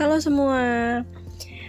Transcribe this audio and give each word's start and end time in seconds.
Halo 0.00 0.16
semua. 0.16 0.64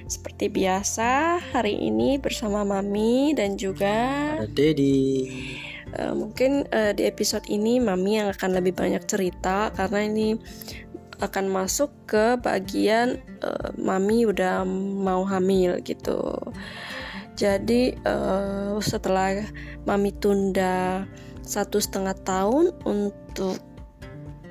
Seperti 0.07 0.47
biasa, 0.47 1.35
hari 1.51 1.75
ini 1.75 2.15
bersama 2.15 2.63
Mami 2.63 3.35
dan 3.35 3.59
juga 3.59 4.39
Dedi. 4.55 5.27
Uh, 5.99 6.15
mungkin 6.15 6.63
uh, 6.71 6.95
di 6.95 7.11
episode 7.11 7.43
ini 7.51 7.83
Mami 7.83 8.23
yang 8.23 8.31
akan 8.31 8.55
lebih 8.55 8.71
banyak 8.71 9.03
cerita 9.03 9.75
karena 9.75 10.07
ini 10.07 10.39
akan 11.19 11.51
masuk 11.51 11.91
ke 12.07 12.39
bagian 12.39 13.19
uh, 13.43 13.75
Mami 13.75 14.23
udah 14.23 14.63
mau 14.95 15.27
hamil 15.27 15.83
gitu. 15.83 16.31
Jadi 17.35 17.99
uh, 18.07 18.79
setelah 18.79 19.43
Mami 19.83 20.15
tunda 20.15 21.03
satu 21.43 21.83
setengah 21.83 22.15
tahun 22.23 22.71
untuk 22.87 23.59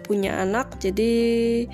punya 0.04 0.36
anak, 0.44 0.76
jadi 0.84 1.64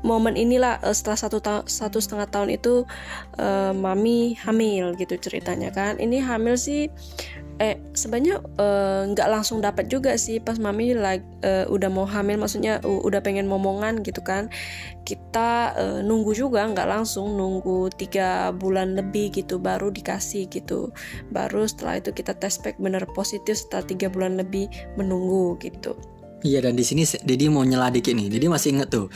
momen 0.00 0.36
inilah 0.36 0.80
uh, 0.80 0.94
setelah 0.96 1.18
satu 1.18 1.38
ta 1.40 1.62
satu 1.68 2.00
setengah 2.00 2.28
tahun 2.28 2.56
itu 2.56 2.88
uh, 3.36 3.72
mami 3.76 4.36
hamil 4.40 4.96
gitu 4.96 5.16
ceritanya 5.20 5.70
kan. 5.72 6.00
Ini 6.00 6.24
hamil 6.24 6.56
sih 6.56 6.88
eh 7.60 7.76
sebenarnya 7.92 8.40
nggak 9.12 9.28
uh, 9.28 9.32
langsung 9.36 9.60
dapat 9.60 9.92
juga 9.92 10.16
sih 10.16 10.40
pas 10.40 10.56
mami 10.56 10.96
like, 10.96 11.20
uh, 11.44 11.68
udah 11.68 11.92
mau 11.92 12.08
hamil 12.08 12.40
maksudnya 12.40 12.80
uh, 12.80 13.00
udah 13.04 13.20
pengen 13.20 13.44
momongan 13.44 14.00
gitu 14.00 14.24
kan. 14.24 14.48
Kita 15.04 15.76
uh, 15.76 16.00
nunggu 16.00 16.32
juga 16.32 16.64
nggak 16.64 16.88
langsung 16.88 17.36
nunggu 17.36 17.92
tiga 18.00 18.48
bulan 18.56 18.96
lebih 18.96 19.36
gitu 19.36 19.60
baru 19.60 19.92
dikasih 19.92 20.48
gitu. 20.48 20.88
Baru 21.28 21.68
setelah 21.68 22.00
itu 22.00 22.16
kita 22.16 22.32
tes 22.40 22.56
pack 22.56 22.80
bener 22.80 23.04
positif 23.12 23.60
setelah 23.60 23.84
tiga 23.84 24.08
bulan 24.08 24.40
lebih 24.40 24.72
menunggu 24.96 25.60
gitu 25.60 25.96
Iya 26.40 26.64
dan 26.64 26.72
di 26.72 26.84
sini 26.84 27.04
Dedi 27.04 27.52
mau 27.52 27.60
nyela 27.68 27.92
dikit 27.92 28.16
nih. 28.16 28.32
Dedi 28.32 28.48
masih 28.48 28.72
inget 28.76 28.88
tuh 28.88 29.12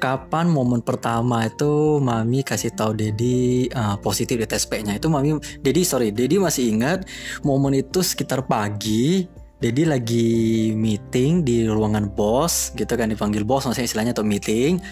kapan 0.00 0.48
momen 0.48 0.80
pertama 0.80 1.44
itu 1.44 2.00
Mami 2.00 2.40
kasih 2.40 2.72
tahu 2.72 2.96
Dedi 2.96 3.68
uh, 3.76 4.00
positif 4.00 4.40
di 4.40 4.48
tes 4.48 4.64
nya 4.80 4.96
itu 4.96 5.12
Mami 5.12 5.36
Dedi 5.60 5.84
sorry 5.84 6.16
Dedi 6.16 6.40
masih 6.40 6.72
ingat 6.72 7.04
momen 7.44 7.76
itu 7.76 8.00
sekitar 8.00 8.48
pagi. 8.48 9.28
Dedi 9.62 9.86
lagi 9.86 10.72
meeting 10.74 11.46
di 11.46 11.70
ruangan 11.70 12.10
bos 12.10 12.74
gitu 12.74 12.98
kan 12.98 13.06
dipanggil 13.06 13.46
bos 13.46 13.62
maksudnya 13.62 13.86
istilahnya 13.86 14.10
atau 14.10 14.26
meeting 14.26 14.82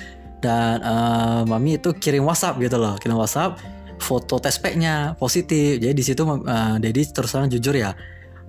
dan 0.45 0.78
uh, 0.84 1.42
Mami 1.48 1.81
itu 1.81 1.97
kirim 1.97 2.28
WhatsApp 2.28 2.61
gitu 2.61 2.77
loh 2.77 2.95
kirim 3.01 3.17
WhatsApp 3.17 3.56
foto 3.98 4.36
tes 4.36 4.61
nya 4.77 5.17
positif. 5.17 5.81
Jadi 5.81 5.95
di 5.97 6.05
situ 6.05 6.23
uh, 6.28 6.77
Dedi 6.77 7.08
terus 7.08 7.33
terang 7.33 7.48
jujur 7.48 7.73
ya 7.73 7.97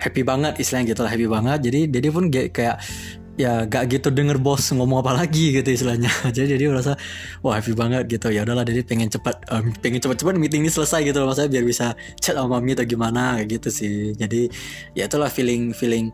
happy 0.02 0.26
banget 0.26 0.58
istilahnya 0.58 0.98
gitu 0.98 1.02
lah 1.06 1.12
happy 1.14 1.28
banget 1.30 1.59
jadi 1.70 1.80
Dedi 1.86 2.09
pun 2.09 2.26
kayak 2.34 2.82
ya 3.40 3.64
gak 3.66 3.88
gitu 3.88 4.12
denger 4.12 4.38
bos 4.38 4.72
ngomong 4.76 5.02
apa 5.02 5.16
lagi 5.24 5.56
gitu 5.56 5.70
istilahnya. 5.72 6.12
Jadi 6.36 6.58
jadi 6.58 6.64
merasa 6.68 6.94
wah 7.42 7.58
happy 7.58 7.74
banget 7.74 8.08
gitu. 8.12 8.28
Ya 8.32 8.44
udahlah 8.44 8.68
jadi 8.68 8.84
pengen 8.84 9.08
cepat 9.08 9.48
um, 9.50 9.72
pengen 9.80 10.04
cepat-cepat 10.04 10.36
meeting 10.36 10.68
ini 10.68 10.72
selesai 10.72 11.02
gitu 11.08 11.24
loh. 11.24 11.32
Maksudnya 11.32 11.52
biar 11.52 11.66
bisa 11.66 11.96
chat 12.20 12.36
sama 12.36 12.59
mami 12.59 12.76
atau 12.76 12.86
gimana 12.86 13.40
gitu 13.48 13.72
sih. 13.72 14.12
Jadi 14.16 14.52
ya 14.94 15.08
itulah 15.08 15.32
feeling 15.32 15.72
feeling 15.72 16.12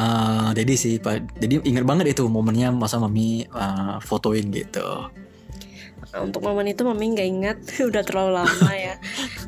uh, 0.00 0.50
Dedi 0.56 0.74
sih. 0.74 0.96
Pak 0.98 1.38
jadi 1.40 1.60
inget 1.64 1.84
banget 1.84 2.16
itu 2.16 2.24
momennya 2.26 2.72
masa 2.72 2.96
mami 2.96 3.44
uh, 3.52 4.00
fotoin 4.00 4.48
gitu 4.50 5.12
untuk 6.22 6.44
momen 6.44 6.70
itu 6.70 6.82
mami 6.82 7.12
nggak 7.12 7.28
ingat. 7.28 7.58
Udah 7.90 8.02
terlalu 8.04 8.40
lama 8.40 8.72
ya. 8.72 8.94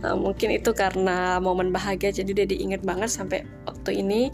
Uh, 0.05 0.17
mungkin 0.17 0.55
itu 0.55 0.71
karena 0.73 1.39
momen 1.39 1.73
bahagia 1.73 2.13
jadi 2.13 2.45
dia 2.45 2.47
diingat 2.49 2.83
banget 2.83 3.11
sampai 3.13 3.45
waktu 3.65 4.03
ini. 4.03 4.33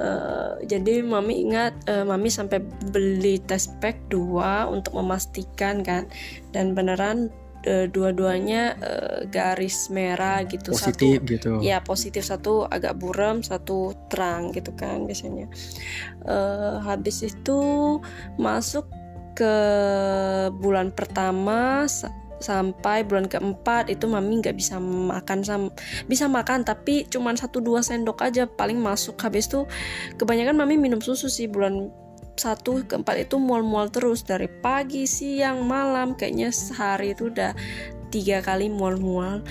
Uh, 0.00 0.60
jadi 0.64 1.04
mami 1.04 1.46
ingat 1.46 1.76
uh, 1.88 2.04
mami 2.04 2.32
sampai 2.32 2.62
beli 2.90 3.40
test 3.44 3.76
pack 3.80 3.96
dua 4.08 4.66
untuk 4.68 4.96
memastikan 4.96 5.84
kan. 5.84 6.08
Dan 6.54 6.72
beneran 6.72 7.28
uh, 7.66 7.86
dua-duanya 7.90 8.78
uh, 8.80 9.18
garis 9.28 9.90
merah 9.90 10.46
gitu. 10.46 10.72
Positif 10.72 11.20
satu, 11.20 11.30
gitu. 11.30 11.50
Ya 11.60 11.82
positif. 11.82 12.22
Satu 12.24 12.64
agak 12.70 12.96
buram 12.96 13.42
satu 13.42 13.92
terang 14.08 14.54
gitu 14.54 14.72
kan 14.78 15.04
biasanya. 15.04 15.50
Uh, 16.24 16.80
habis 16.80 17.26
itu 17.26 17.60
masuk 18.38 18.86
ke 19.36 19.54
bulan 20.56 20.88
pertama 20.96 21.84
sampai 22.36 23.00
bulan 23.04 23.28
keempat 23.28 23.88
itu 23.88 24.04
mami 24.04 24.44
nggak 24.44 24.56
bisa 24.56 24.76
makan 24.80 25.40
sama 25.40 25.68
bisa 26.04 26.28
makan 26.28 26.68
tapi 26.68 27.08
cuman 27.08 27.32
satu 27.32 27.64
dua 27.64 27.84
sendok 27.84 28.24
aja 28.24 28.48
paling 28.48 28.80
masuk. 28.80 29.20
Habis 29.20 29.48
itu 29.52 29.68
kebanyakan 30.16 30.56
mami 30.56 30.80
minum 30.80 31.00
susu 31.04 31.28
sih 31.28 31.48
bulan 31.48 31.92
satu 32.36 32.84
keempat 32.84 33.28
itu 33.28 33.40
mual-mual 33.40 33.88
terus. 33.88 34.24
Dari 34.24 34.48
pagi 34.48 35.08
siang 35.08 35.64
malam 35.64 36.12
kayaknya 36.16 36.52
sehari 36.52 37.16
itu 37.16 37.32
udah 37.32 37.56
tiga 38.16 38.40
kali 38.40 38.72
mual-mual. 38.72 39.44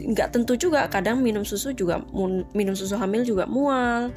Nggak 0.00 0.32
tentu 0.32 0.56
juga 0.56 0.88
kadang 0.88 1.20
minum 1.20 1.44
susu 1.44 1.76
juga 1.76 2.00
minum 2.56 2.72
susu 2.72 2.96
hamil 2.96 3.28
juga 3.28 3.44
mual. 3.44 4.16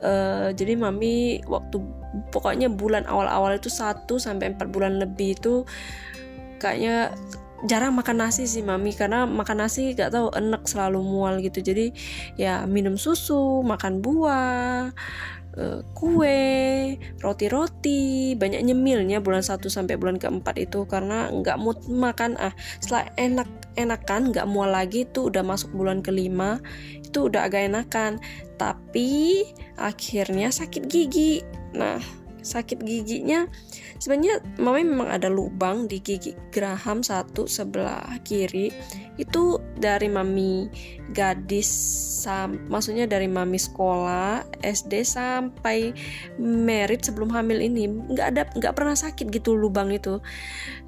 Uh, 0.00 0.48
jadi 0.56 0.80
mami 0.80 1.44
waktu 1.44 1.76
pokoknya 2.32 2.72
bulan 2.72 3.04
awal-awal 3.04 3.52
itu 3.52 3.68
satu 3.68 4.16
sampai 4.16 4.56
empat 4.56 4.72
bulan 4.72 4.96
lebih 4.96 5.36
itu 5.36 5.68
kayaknya 6.56 7.12
jarang 7.68 7.92
makan 7.92 8.24
nasi 8.24 8.48
sih 8.48 8.64
mami. 8.64 8.96
Karena 8.96 9.28
makan 9.28 9.68
nasi 9.68 9.92
gak 9.92 10.16
tahu 10.16 10.32
enak 10.32 10.64
selalu 10.64 11.04
mual 11.04 11.44
gitu. 11.44 11.60
Jadi 11.60 11.92
ya 12.40 12.64
minum 12.64 12.96
susu 12.96 13.60
makan 13.60 14.00
buah 14.00 14.88
uh, 15.58 15.80
kue, 15.94 16.94
roti-roti, 17.22 18.34
banyak 18.38 18.62
nyemilnya 18.62 19.22
bulan 19.22 19.42
1 19.42 19.62
sampai 19.66 19.94
bulan 19.98 20.18
keempat 20.18 20.58
itu 20.58 20.86
karena 20.86 21.30
nggak 21.30 21.58
mood 21.58 21.78
makan. 21.86 22.36
Ah 22.38 22.54
setelah 22.82 23.10
enak 23.18 23.48
enakan 23.74 24.30
nggak 24.30 24.46
mual 24.46 24.70
lagi 24.70 25.06
tuh 25.10 25.30
udah 25.30 25.42
masuk 25.42 25.74
bulan 25.74 26.02
kelima 26.02 26.62
itu 27.00 27.26
udah 27.30 27.46
agak 27.46 27.70
enakan. 27.70 28.18
Tapi 28.58 29.42
akhirnya 29.78 30.50
sakit 30.50 30.86
gigi. 30.86 31.42
Nah 31.74 32.23
sakit 32.44 32.84
giginya. 32.84 33.48
Sebenarnya 33.98 34.44
mami 34.60 34.84
memang 34.84 35.08
ada 35.08 35.32
lubang 35.32 35.88
di 35.88 35.98
gigi 35.98 36.36
geraham 36.52 37.00
satu 37.00 37.48
sebelah 37.48 38.04
kiri. 38.22 38.68
Itu 39.16 39.64
dari 39.80 40.12
mami 40.12 40.68
gadis 41.16 41.66
sam, 42.24 42.68
maksudnya 42.68 43.08
dari 43.08 43.26
mami 43.26 43.56
sekolah 43.56 44.44
SD 44.60 45.06
sampai 45.06 45.96
merit 46.36 47.08
sebelum 47.08 47.32
hamil 47.32 47.64
ini. 47.64 47.88
Nggak 47.88 48.26
ada 48.36 48.42
nggak 48.52 48.74
pernah 48.76 48.94
sakit 48.94 49.32
gitu 49.32 49.56
lubang 49.56 49.88
itu. 49.90 50.20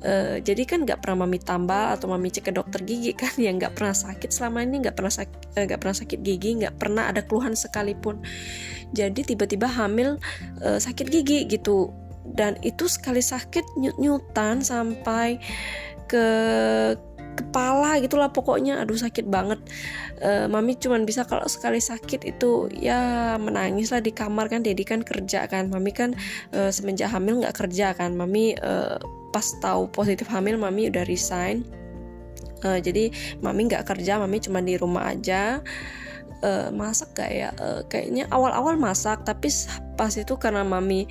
E, 0.04 0.44
jadi 0.44 0.62
kan 0.68 0.84
nggak 0.84 1.00
pernah 1.00 1.24
mami 1.24 1.40
tambal 1.40 1.96
atau 1.96 2.12
mami 2.12 2.28
cek 2.28 2.50
ke 2.50 2.52
dokter 2.52 2.84
gigi 2.84 3.16
kan. 3.16 3.32
Yang 3.46 3.64
nggak 3.64 3.74
pernah 3.80 3.96
sakit. 3.96 4.28
Selama 4.28 4.60
ini 4.60 4.84
nggak 4.84 4.96
pernah 4.98 5.12
sakit 5.12 5.46
eh, 5.56 5.64
nggak 5.64 5.80
pernah 5.80 5.96
sakit 5.96 6.18
gigi 6.20 6.50
nggak 6.60 6.76
pernah 6.76 7.08
ada 7.08 7.24
keluhan 7.24 7.56
sekalipun 7.56 8.20
jadi 8.94 9.20
tiba-tiba 9.22 9.66
hamil 9.66 10.20
e, 10.62 10.78
sakit 10.78 11.06
gigi 11.10 11.48
gitu. 11.48 11.90
Dan 12.26 12.58
itu 12.66 12.90
sekali 12.90 13.22
sakit 13.22 13.78
nyut-nyutan 13.78 14.58
sampai 14.62 15.38
ke 16.10 16.26
kepala 17.36 18.00
gitulah 18.00 18.32
pokoknya. 18.32 18.82
Aduh 18.82 18.98
sakit 18.98 19.26
banget. 19.28 19.60
E, 20.18 20.50
mami 20.50 20.74
cuman 20.78 21.04
bisa 21.04 21.22
kalau 21.28 21.46
sekali 21.46 21.78
sakit 21.78 22.26
itu 22.26 22.70
ya 22.72 23.34
menangis 23.38 23.92
lah 23.92 24.02
di 24.02 24.10
kamar 24.10 24.50
kan. 24.50 24.64
Dedi 24.64 24.82
kan 24.82 25.04
kerja 25.04 25.46
kan. 25.46 25.70
Mami 25.70 25.92
kan 25.92 26.16
e, 26.50 26.72
semenjak 26.72 27.12
hamil 27.12 27.44
nggak 27.44 27.54
kerja 27.54 27.94
kan. 27.94 28.16
Mami 28.16 28.56
e, 28.56 28.72
pas 29.30 29.46
tahu 29.60 29.90
positif 29.92 30.26
hamil 30.32 30.56
mami 30.56 30.88
udah 30.90 31.04
resign. 31.04 31.62
E, 32.64 32.80
jadi 32.80 33.12
mami 33.44 33.68
nggak 33.68 33.84
kerja 33.86 34.18
mami 34.18 34.40
cuma 34.42 34.64
di 34.64 34.74
rumah 34.80 35.12
aja 35.12 35.60
uh, 36.42 36.68
masak 36.72 37.14
gak 37.16 37.30
ya 37.32 37.50
uh, 37.56 37.80
kayaknya 37.86 38.28
awal-awal 38.32 38.76
masak 38.76 39.22
tapi 39.24 39.48
pas 39.96 40.12
itu 40.12 40.36
karena 40.36 40.60
mami 40.60 41.08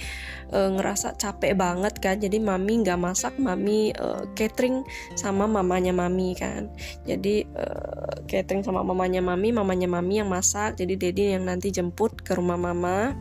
uh, 0.53 0.69
ngerasa 0.69 1.17
capek 1.17 1.57
banget 1.57 1.97
kan 1.97 2.21
jadi 2.21 2.37
mami 2.37 2.85
nggak 2.85 3.01
masak 3.01 3.33
mami 3.41 3.89
uh, 3.97 4.29
catering 4.37 4.85
sama 5.17 5.49
mamanya 5.49 5.89
mami 5.89 6.37
kan. 6.37 6.69
Jadi 7.03 7.49
uh, 7.57 8.21
catering 8.29 8.61
sama 8.61 8.85
mamanya 8.85 9.25
mami 9.25 9.49
mamanya 9.49 9.89
mami 9.89 10.21
yang 10.21 10.29
masak 10.29 10.77
jadi 10.77 10.93
dedi 10.93 11.33
yang 11.33 11.49
nanti 11.49 11.73
jemput 11.73 12.21
ke 12.21 12.37
rumah 12.37 12.59
mama. 12.61 13.17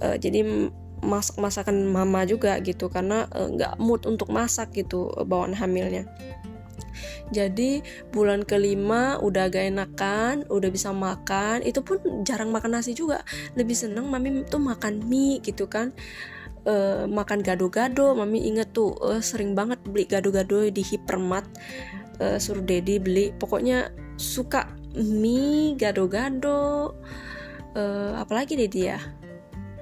Uh, 0.00 0.16
jadi 0.16 0.72
masak 1.00 1.36
masakan 1.40 1.88
mama 1.88 2.28
juga 2.28 2.60
gitu 2.60 2.92
karena 2.92 3.24
nggak 3.32 3.76
uh, 3.76 3.80
mood 3.80 4.04
untuk 4.04 4.28
masak 4.28 4.72
gitu 4.76 5.08
bawaan 5.24 5.56
hamilnya 5.56 6.04
jadi 7.30 7.84
bulan 8.10 8.42
kelima 8.42 9.18
udah 9.22 9.46
agak 9.46 9.70
enakan 9.70 10.42
udah 10.50 10.70
bisa 10.70 10.90
makan. 10.90 11.62
Itu 11.62 11.86
pun 11.86 12.02
jarang 12.26 12.50
makan 12.50 12.78
nasi 12.78 12.92
juga. 12.92 13.22
Lebih 13.54 13.76
seneng 13.76 14.10
mami 14.10 14.42
tuh 14.46 14.62
makan 14.62 15.06
mie 15.06 15.38
gitu 15.40 15.70
kan. 15.70 15.94
Uh, 16.66 17.06
makan 17.08 17.40
gado-gado. 17.40 18.12
Mami 18.18 18.44
inget 18.50 18.74
tuh 18.74 18.92
uh, 19.00 19.22
sering 19.22 19.54
banget 19.54 19.78
beli 19.86 20.04
gado-gado 20.04 20.66
di 20.68 20.82
hipermat. 20.82 21.46
Uh, 22.18 22.36
suruh 22.36 22.62
dedi 22.62 22.98
beli. 22.98 23.30
Pokoknya 23.36 23.94
suka 24.18 24.66
mie 24.98 25.78
gado-gado. 25.78 26.92
Uh, 27.70 28.18
apalagi 28.18 28.58
dedi 28.58 28.90
ya? 28.90 28.98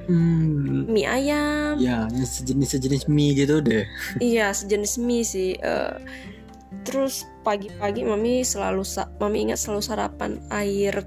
Hmm, 0.09 0.89
mie 0.89 1.05
ayam. 1.05 1.77
Ya, 1.77 2.09
yang 2.09 2.25
sejenis 2.25 2.81
sejenis 2.81 3.03
mie 3.13 3.37
gitu 3.37 3.61
deh. 3.61 3.85
iya 4.25 4.57
sejenis 4.57 4.97
mie 5.05 5.21
sih. 5.21 5.53
Eh, 5.61 5.95
terus 6.85 7.25
pagi-pagi 7.45 8.05
mami 8.05 8.45
selalu 8.45 8.85
mami 9.19 9.49
ingat 9.49 9.59
selalu 9.61 9.83
sarapan 9.83 10.33
air 10.53 11.05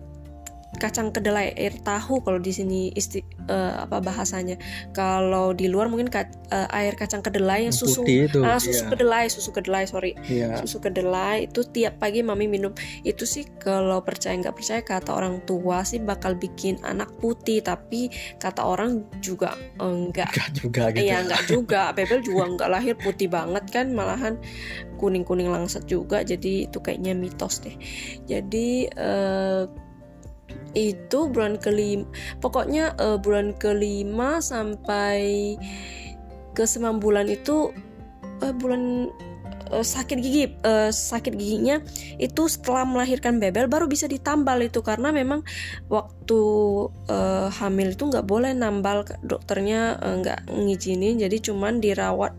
kacang 0.77 1.11
kedelai 1.11 1.51
air 1.53 1.75
tahu 1.83 2.23
kalau 2.23 2.39
di 2.39 2.49
sini 2.49 2.95
isti 2.95 3.19
eh, 3.45 3.73
apa 3.75 3.99
bahasanya 3.99 4.55
kalau 4.95 5.51
di 5.51 5.67
luar 5.67 5.91
mungkin 5.91 6.07
ka- 6.07 6.31
eh, 6.47 6.67
air 6.71 6.95
kacang 6.95 7.19
kedelai 7.19 7.67
yang 7.67 7.75
susu 7.75 8.07
itu. 8.07 8.39
ah 8.41 8.55
susu 8.55 8.87
iya. 8.87 8.89
kedelai 8.89 9.25
susu 9.27 9.49
kedelai 9.51 9.83
sorry 9.83 10.15
Iya. 10.25 10.63
susu 10.63 10.79
kedelai 10.79 11.51
itu 11.51 11.67
tiap 11.67 11.99
pagi 11.99 12.23
mami 12.23 12.47
minum 12.47 12.71
itu 13.03 13.27
sih 13.27 13.43
kalau 13.59 13.99
percaya 14.01 14.37
nggak 14.39 14.55
percaya 14.55 14.81
kata 14.81 15.11
orang 15.11 15.43
tua 15.43 15.83
sih 15.83 15.99
bakal 15.99 16.33
bikin 16.33 16.79
anak 16.81 17.11
putih 17.19 17.59
tapi 17.59 18.07
kata 18.39 18.63
orang 18.63 19.03
juga 19.19 19.53
enggak 19.77 20.31
Enggak 20.31 20.49
juga 20.55 20.83
gitu. 20.91 21.03
Iya 21.03 21.17
nggak 21.25 21.43
juga, 21.45 21.81
Bebel 21.91 22.21
juga 22.21 22.43
nggak 22.47 22.69
lahir 22.71 22.95
putih 22.95 23.27
banget 23.27 23.65
kan, 23.69 23.91
malahan 23.91 24.39
kuning 24.95 25.25
kuning 25.25 25.49
langsat 25.49 25.83
juga, 25.85 26.21
jadi 26.21 26.69
itu 26.69 26.77
kayaknya 26.77 27.11
mitos 27.11 27.59
deh. 27.59 27.73
Jadi 28.25 28.85
eh, 28.87 29.63
itu 30.71 31.27
bulan 31.27 31.59
kelima, 31.59 32.07
pokoknya 32.39 32.95
eh, 32.95 33.17
bulan 33.19 33.55
kelima 33.59 34.39
sampai 34.39 35.55
ke 36.51 36.63
sembilan 36.63 36.99
bulan 36.99 37.27
itu 37.27 37.71
eh, 38.43 38.55
bulan 38.55 39.11
eh, 39.71 39.85
sakit 39.85 40.17
gigi, 40.19 40.45
eh, 40.63 40.91
sakit 40.91 41.33
giginya 41.35 41.83
itu 42.19 42.47
setelah 42.47 42.87
melahirkan 42.87 43.39
Bebel 43.39 43.67
baru 43.67 43.87
bisa 43.87 44.07
ditambal 44.07 44.63
itu 44.63 44.79
karena 44.79 45.11
memang 45.11 45.43
waktu 45.91 46.41
eh, 47.11 47.47
hamil 47.51 47.95
itu 47.95 48.03
nggak 48.07 48.27
boleh 48.27 48.51
nambal 48.55 49.03
dokternya 49.23 49.99
nggak 49.99 50.47
ngizinin 50.51 51.19
jadi 51.19 51.37
cuman 51.51 51.83
dirawat 51.83 52.31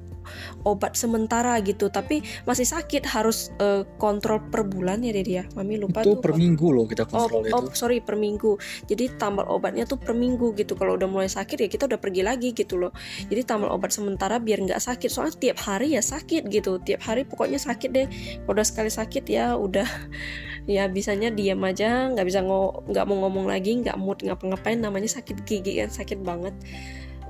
obat 0.64 0.98
sementara 0.98 1.54
gitu 1.62 1.88
tapi 1.88 2.20
masih 2.44 2.66
sakit 2.66 3.06
harus 3.06 3.50
eh, 3.58 3.86
kontrol 3.96 4.42
per 4.50 4.66
bulan 4.66 5.00
ya 5.02 5.12
Dedi 5.14 5.32
ya 5.38 5.44
mami 5.54 5.78
lupa 5.78 6.02
itu 6.02 6.14
tuh 6.14 6.20
per 6.20 6.32
minggu 6.34 6.66
loh 6.68 6.86
kita 6.86 7.04
Oh, 7.12 7.28
kontrol 7.28 7.42
oh, 7.52 7.68
itu. 7.68 7.76
sorry 7.76 7.98
per 8.00 8.16
minggu. 8.16 8.56
Jadi 8.88 9.20
tambal 9.20 9.44
obatnya 9.50 9.84
tuh 9.84 10.00
per 10.00 10.16
minggu 10.16 10.56
gitu. 10.56 10.72
Kalau 10.74 10.96
udah 10.96 11.04
mulai 11.04 11.28
sakit 11.28 11.60
ya 11.60 11.68
kita 11.68 11.84
udah 11.84 12.00
pergi 12.00 12.22
lagi 12.24 12.56
gitu 12.56 12.80
loh. 12.80 12.94
Jadi 13.28 13.42
tambal 13.44 13.68
obat 13.68 13.92
sementara 13.92 14.40
biar 14.40 14.64
nggak 14.64 14.80
sakit. 14.80 15.12
Soalnya 15.12 15.36
tiap 15.36 15.58
hari 15.60 15.92
ya 15.92 16.02
sakit 16.02 16.48
gitu. 16.48 16.80
Tiap 16.80 17.04
hari 17.04 17.28
pokoknya 17.28 17.60
sakit 17.60 17.90
deh. 17.92 18.06
Kalau 18.46 18.54
udah 18.56 18.66
sekali 18.66 18.88
sakit 18.88 19.24
ya 19.28 19.54
udah 19.58 19.84
ya 20.70 20.86
bisanya 20.88 21.28
diam 21.34 21.60
aja, 21.66 22.08
nggak 22.14 22.26
bisa 22.26 22.40
ngo- 22.40 22.86
nggak 22.88 23.04
mau 23.04 23.28
ngomong 23.28 23.46
lagi, 23.50 23.76
nggak 23.82 23.96
mood 24.00 24.22
ngapa-ngapain. 24.24 24.78
Namanya 24.80 25.10
sakit 25.12 25.44
gigi 25.44 25.82
kan 25.82 25.90
sakit 25.92 26.22
banget. 26.22 26.54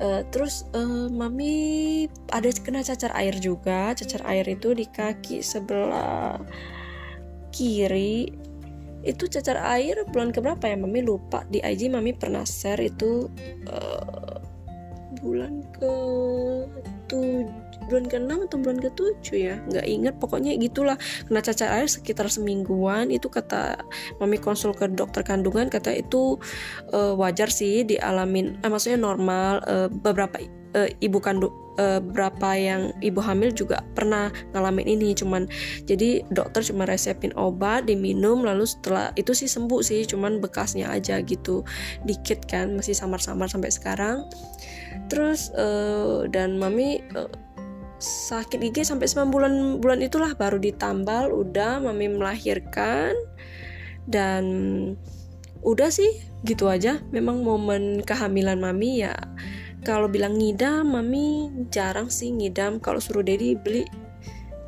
Eh, 0.01 0.23
terus 0.33 0.65
eh, 0.73 1.09
mami 1.13 2.07
ada 2.33 2.49
kena 2.53 2.81
cacar 2.81 3.13
air 3.17 3.37
juga. 3.37 3.93
Cacar 3.93 4.25
air 4.29 4.47
itu 4.49 4.73
di 4.73 4.87
kaki 4.89 5.45
sebelah 5.45 6.41
kiri. 7.53 8.33
Itu 9.03 9.27
cacar 9.27 9.59
air 9.77 10.07
bulan 10.09 10.31
keberapa 10.31 10.65
ya 10.65 10.77
mami? 10.79 11.05
Lupa. 11.05 11.45
Di 11.51 11.61
IG 11.61 11.93
mami 11.93 12.17
pernah 12.17 12.47
share 12.47 12.81
itu 12.81 13.29
eh, 13.69 14.39
bulan 15.21 15.63
ke 15.77 15.95
tujuh 17.07 17.62
bulan 17.87 18.07
ke 18.09 18.17
enam 18.19 18.47
atau 18.47 18.57
bulan 18.61 18.79
ke 18.79 18.91
tujuh 18.95 19.37
ya. 19.39 19.57
Nggak 19.69 19.87
ingat 19.87 20.15
pokoknya 20.19 20.57
gitulah. 20.59 20.97
Kena 21.27 21.41
cacar 21.43 21.69
air 21.75 21.89
sekitar 21.89 22.31
semingguan 22.31 23.11
itu 23.11 23.27
kata 23.29 23.83
mami 24.19 24.39
konsul 24.39 24.73
ke 24.73 24.89
dokter 24.91 25.23
kandungan 25.23 25.69
kata 25.69 25.93
itu 25.95 26.39
eh, 26.93 27.15
wajar 27.15 27.49
sih 27.51 27.83
dialamin 27.87 28.59
eh, 28.63 28.71
maksudnya 28.71 28.99
normal. 29.01 29.63
Eh, 29.67 29.89
beberapa 29.91 30.41
eh, 30.75 30.91
ibu 31.01 31.21
kandung 31.21 31.53
eh, 31.77 32.01
berapa 32.01 32.51
yang 32.57 32.93
ibu 33.01 33.21
hamil 33.21 33.53
juga 33.53 33.85
pernah 33.97 34.33
ngalamin 34.53 34.89
ini 34.99 35.13
cuman 35.17 35.49
jadi 35.85 36.25
dokter 36.33 36.65
cuma 36.65 36.85
resepin 36.89 37.33
obat 37.37 37.89
diminum 37.89 38.45
lalu 38.45 38.65
setelah 38.69 39.13
itu 39.17 39.33
sih 39.33 39.49
sembuh 39.49 39.81
sih 39.85 40.05
cuman 40.09 40.41
bekasnya 40.41 40.89
aja 40.89 41.21
gitu. 41.25 41.65
Dikit 42.05 42.49
kan 42.49 42.77
masih 42.77 42.97
samar-samar 42.97 43.49
sampai 43.49 43.71
sekarang. 43.73 44.29
Terus 45.09 45.53
eh, 45.57 46.29
dan 46.33 46.57
mami 46.57 47.05
eh, 47.05 47.31
sakit 48.03 48.59
gigi 48.59 48.83
sampai 48.83 49.07
9 49.07 49.31
bulan 49.31 49.55
bulan 49.79 50.03
itulah 50.03 50.35
baru 50.35 50.59
ditambal 50.59 51.31
udah 51.31 51.79
mami 51.79 52.11
melahirkan. 52.11 53.15
Dan 54.03 54.45
udah 55.63 55.89
sih 55.95 56.11
gitu 56.43 56.67
aja. 56.67 56.99
Memang 57.15 57.47
momen 57.47 58.03
kehamilan 58.03 58.59
mami 58.59 59.07
ya 59.07 59.15
kalau 59.87 60.07
bilang 60.07 60.39
ngidam 60.39 60.91
mami 60.91 61.51
jarang 61.71 62.11
sih 62.11 62.35
ngidam. 62.35 62.83
Kalau 62.83 62.99
suruh 62.99 63.23
dedi 63.23 63.55
beli 63.55 63.87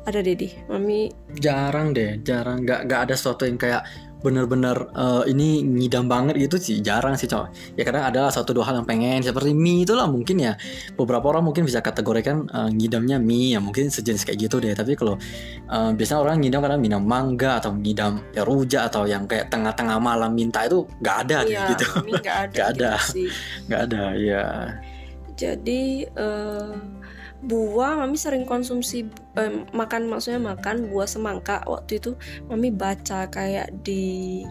ada 0.05 0.21
dedi. 0.21 0.53
Mami 0.71 1.11
Jarang 1.41 1.91
deh, 1.91 2.21
jarang. 2.21 2.63
Nggak 2.63 2.87
nggak 2.87 3.01
ada 3.09 3.13
sesuatu 3.17 3.43
yang 3.43 3.59
kayak 3.59 3.83
bener-bener 4.25 4.89
eh, 4.97 5.29
ini 5.29 5.61
ngidam 5.61 6.09
banget 6.09 6.41
gitu 6.41 6.57
sih 6.57 6.81
jarang 6.81 7.13
sih 7.13 7.29
coy 7.29 7.45
ya 7.77 7.85
kadang 7.85 8.01
ada 8.09 8.33
satu 8.33 8.57
dua 8.57 8.65
hal 8.65 8.81
yang 8.81 8.87
pengen 8.89 9.21
seperti 9.21 9.53
mie 9.53 9.85
itulah 9.85 10.09
mungkin 10.09 10.41
ya. 10.41 10.57
Beberapa 10.97 11.29
orang 11.29 11.45
mungkin 11.45 11.69
bisa 11.69 11.85
kategorikan 11.85 12.49
eh, 12.49 12.69
ngidamnya 12.73 13.21
mie 13.21 13.53
ya 13.53 13.61
mungkin 13.61 13.93
sejenis 13.93 14.25
kayak 14.25 14.49
gitu 14.49 14.57
deh. 14.57 14.73
Tapi 14.73 14.97
kalau 14.97 15.21
eh, 15.69 15.91
biasanya 15.93 16.19
orang 16.25 16.41
ngidam 16.41 16.65
kadang 16.65 16.81
minum 16.81 17.03
mangga 17.05 17.61
atau 17.61 17.77
ngidam 17.77 18.17
ya 18.33 18.41
rujak 18.41 18.89
atau 18.89 19.05
yang 19.05 19.29
kayak 19.29 19.53
tengah-tengah 19.53 20.01
malam 20.01 20.33
minta 20.33 20.65
itu 20.65 20.81
nggak 20.97 21.17
ada 21.29 21.37
deh 21.45 21.53
ya 21.53 21.69
gitu. 21.69 21.85
nggak 22.09 22.37
ada, 22.49 22.51
Nggak 22.55 22.67
ada. 22.73 22.91
gitu 22.97 23.21
nggak 23.69 23.81
ada 23.85 24.03
ya 24.17 24.45
jadi 25.35 25.83
eh, 26.07 26.71
buah 27.43 27.99
mami 27.99 28.15
sering 28.15 28.47
konsumsi 28.47 29.05
eh, 29.35 29.51
makan 29.75 30.07
maksudnya 30.07 30.39
makan 30.41 30.87
buah 30.89 31.07
semangka. 31.07 31.61
Waktu 31.67 31.99
itu 31.99 32.11
mami 32.47 32.71
baca 32.71 33.27
kayak 33.27 33.83
di 33.83 34.43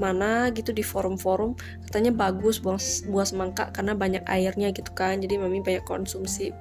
mana 0.00 0.48
gitu 0.56 0.72
di 0.72 0.80
forum-forum. 0.80 1.54
Katanya 1.88 2.12
bagus 2.14 2.58
buah 2.60 2.80
buah 3.10 3.26
semangka 3.28 3.68
karena 3.70 3.92
banyak 3.92 4.24
airnya 4.24 4.72
gitu 4.72 4.90
kan. 4.96 5.20
Jadi 5.20 5.36
mami 5.36 5.60
banyak 5.60 5.84
konsumsi 5.84 6.52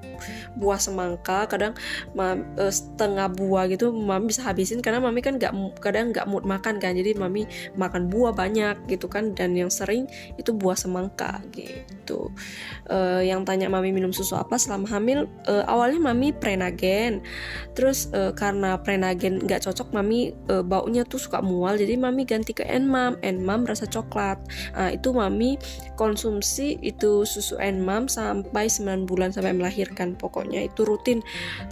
buah 0.60 0.80
semangka. 0.80 1.48
Kadang 1.48 1.74
ma- 2.14 2.40
eh, 2.60 2.74
setengah 2.74 3.32
buah 3.32 3.72
gitu 3.72 3.96
mami 3.96 4.32
bisa 4.32 4.44
habisin 4.46 4.84
karena 4.84 5.00
mami 5.00 5.24
kan 5.24 5.40
nggak 5.40 5.54
kadang 5.80 6.12
nggak 6.12 6.28
mood 6.28 6.44
makan 6.44 6.78
kan. 6.78 6.94
Jadi 6.96 7.16
mami 7.16 7.48
makan 7.80 8.12
buah 8.12 8.36
banyak 8.36 8.86
gitu 8.92 9.08
kan. 9.08 9.32
Dan 9.34 9.56
yang 9.56 9.72
sering 9.72 10.06
itu 10.36 10.52
buah 10.52 10.76
semangka 10.76 11.40
gitu. 11.56 12.32
Eh, 12.92 13.32
yang 13.32 13.48
tanya 13.48 13.72
mami 13.72 13.96
minum 13.96 14.12
susu 14.12 14.36
apa 14.36 14.60
selama 14.60 14.90
hamil 14.92 15.30
eh, 15.48 15.64
awalnya 15.70 16.12
mami 16.12 16.36
prenagen 16.36 17.22
terus 17.74 18.10
eh, 18.14 18.32
karena 18.36 18.78
prenagen 18.80 19.42
nggak 19.44 19.66
cocok 19.66 19.92
mami 19.92 20.32
eh, 20.50 20.64
baunya 20.64 21.04
tuh 21.04 21.20
suka 21.20 21.42
mual. 21.44 21.76
Jadi 21.76 21.98
mami 21.98 22.24
ganti 22.24 22.54
ke 22.54 22.64
enmam. 22.66 23.18
Enmam 23.26 23.66
rasa 23.66 23.90
coklat. 23.90 24.40
Nah, 24.76 24.94
itu 24.94 25.12
mami 25.12 25.60
konsumsi 26.00 26.80
itu 26.80 27.24
susu 27.26 27.60
enmam 27.60 28.08
sampai 28.08 28.72
9 28.72 29.10
bulan 29.10 29.34
sampai 29.34 29.56
melahirkan. 29.56 30.16
Pokoknya 30.16 30.66
itu 30.66 30.86
rutin 30.86 31.20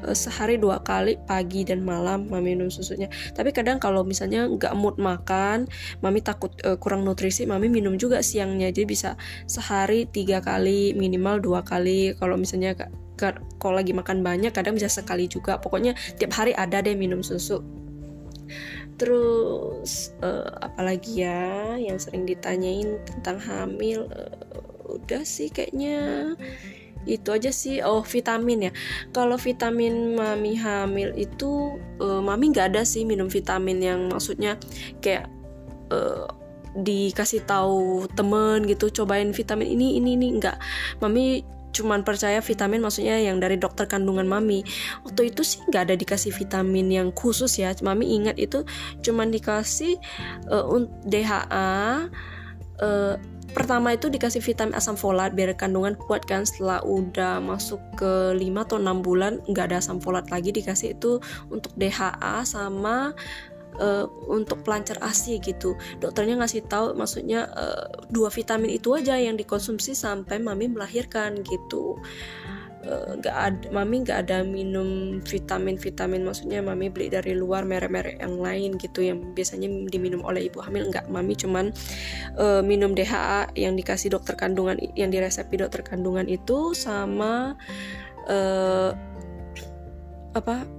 eh, 0.04 0.16
sehari 0.18 0.58
dua 0.58 0.82
kali 0.82 1.20
pagi 1.28 1.64
dan 1.68 1.86
malam 1.86 2.28
mami 2.28 2.58
minum 2.58 2.72
susunya. 2.72 3.12
Tapi 3.36 3.52
kadang 3.52 3.78
kalau 3.78 4.08
misalnya 4.08 4.48
nggak 4.48 4.74
mood 4.74 4.96
makan 4.98 5.68
mami 6.00 6.24
takut 6.24 6.56
eh, 6.64 6.80
kurang 6.80 7.04
nutrisi 7.04 7.44
mami 7.44 7.68
minum 7.68 8.00
juga 8.00 8.24
siangnya. 8.24 8.72
Jadi 8.72 8.88
bisa 8.88 9.10
sehari 9.46 10.08
tiga 10.08 10.40
kali 10.40 10.96
minimal 10.96 11.44
dua 11.44 11.62
kali. 11.68 12.16
Kalau 12.16 12.40
misalnya 12.40 12.74
kalau 13.18 13.76
lagi 13.76 13.92
makan 13.92 14.22
banyak 14.22 14.54
kadang 14.54 14.78
bisa 14.78 14.88
sekali 14.88 15.26
juga. 15.26 15.58
Pokoknya 15.58 15.98
tiap 16.22 16.38
hari 16.38 16.54
ada 16.54 16.80
deh 16.80 16.94
minum 16.94 17.26
susu. 17.26 17.60
Terus 18.98 20.14
eh, 20.26 20.50
apalagi 20.62 21.22
ya 21.22 21.78
yang 21.78 22.02
sering 22.02 22.26
ditanyain 22.26 22.98
tentang 23.06 23.38
hamil? 23.42 24.10
Eh, 24.10 24.34
udah 24.90 25.22
sih 25.22 25.54
kayaknya. 25.54 26.34
Itu 27.06 27.32
aja 27.32 27.54
sih. 27.54 27.80
Oh 27.86 28.02
vitamin 28.02 28.70
ya. 28.70 28.72
Kalau 29.14 29.38
vitamin 29.38 30.18
mami 30.18 30.58
hamil 30.58 31.14
itu 31.14 31.78
eh, 32.02 32.22
mami 32.22 32.50
nggak 32.54 32.74
ada 32.74 32.84
sih 32.84 33.06
minum 33.06 33.30
vitamin 33.30 33.78
yang 33.80 34.02
maksudnya 34.10 34.58
kayak 35.00 35.30
eh, 35.94 36.28
dikasih 36.78 37.42
tahu 37.50 38.06
temen 38.14 38.70
gitu 38.70 38.90
cobain 39.02 39.30
vitamin 39.30 39.70
ini 39.70 40.02
ini 40.02 40.18
ini. 40.18 40.28
Enggak 40.42 40.58
mami 41.02 41.46
cuman 41.78 42.02
percaya 42.02 42.42
vitamin 42.42 42.82
maksudnya 42.82 43.22
yang 43.22 43.38
dari 43.38 43.62
dokter 43.62 43.86
kandungan 43.86 44.26
mami. 44.26 44.66
Waktu 45.06 45.30
itu 45.30 45.46
sih 45.46 45.62
nggak 45.70 45.94
ada 45.94 45.96
dikasih 45.96 46.34
vitamin 46.34 46.90
yang 46.90 47.10
khusus 47.14 47.62
ya. 47.62 47.70
Mami 47.86 48.18
ingat 48.18 48.42
itu 48.42 48.66
cuman 49.06 49.30
dikasih 49.30 50.02
eh, 50.50 50.66
un- 50.66 50.90
DHA 51.06 52.10
eh, 52.82 53.16
pertama 53.54 53.90
itu 53.96 54.06
dikasih 54.10 54.42
vitamin 54.44 54.78
asam 54.78 54.94
folat 54.94 55.34
biar 55.34 55.54
kandungan 55.54 55.94
kuat 55.98 56.26
kan. 56.26 56.46
Setelah 56.46 56.82
udah 56.82 57.38
masuk 57.42 57.80
ke 57.94 58.34
5 58.34 58.66
atau 58.66 58.78
6 58.82 59.06
bulan 59.06 59.42
nggak 59.46 59.66
ada 59.74 59.78
asam 59.78 60.02
folat 60.02 60.26
lagi 60.34 60.50
dikasih 60.50 60.98
itu 60.98 61.22
untuk 61.54 61.74
DHA 61.78 62.46
sama 62.46 63.14
uh, 63.80 64.06
untuk 64.28 64.64
pelancar 64.64 64.98
ASI 65.04 65.40
gitu. 65.44 65.76
Dokternya 66.00 66.40
ngasih 66.40 66.66
tahu 66.66 66.96
maksudnya 66.98 67.48
uh, 67.54 67.88
dua 68.10 68.32
vitamin 68.32 68.74
itu 68.74 68.96
aja 68.96 69.20
yang 69.20 69.36
dikonsumsi 69.36 69.94
sampai 69.94 70.40
mami 70.42 70.72
melahirkan 70.72 71.42
gitu. 71.46 72.00
Nggak 72.88 73.36
uh, 73.36 73.46
ada 73.52 73.66
mami 73.74 74.06
nggak 74.06 74.20
ada 74.28 74.38
minum 74.48 75.20
vitamin 75.20 75.76
vitamin 75.76 76.24
maksudnya 76.24 76.64
mami 76.64 76.88
beli 76.88 77.12
dari 77.12 77.36
luar 77.36 77.68
merek-merek 77.68 78.24
yang 78.24 78.40
lain 78.40 78.80
gitu 78.80 79.04
yang 79.04 79.36
biasanya 79.36 79.68
diminum 79.92 80.24
oleh 80.24 80.48
ibu 80.48 80.64
hamil. 80.64 80.88
Nggak 80.88 81.12
mami 81.12 81.36
cuman 81.36 81.76
uh, 82.40 82.64
minum 82.64 82.96
DHA 82.96 83.52
yang 83.60 83.76
dikasih 83.76 84.16
dokter 84.16 84.40
kandungan 84.40 84.80
yang 84.96 85.12
diresepi 85.12 85.60
dokter 85.60 85.84
kandungan 85.84 86.26
itu 86.32 86.72
sama 86.72 87.60
uh, 88.30 88.96
apa 90.36 90.70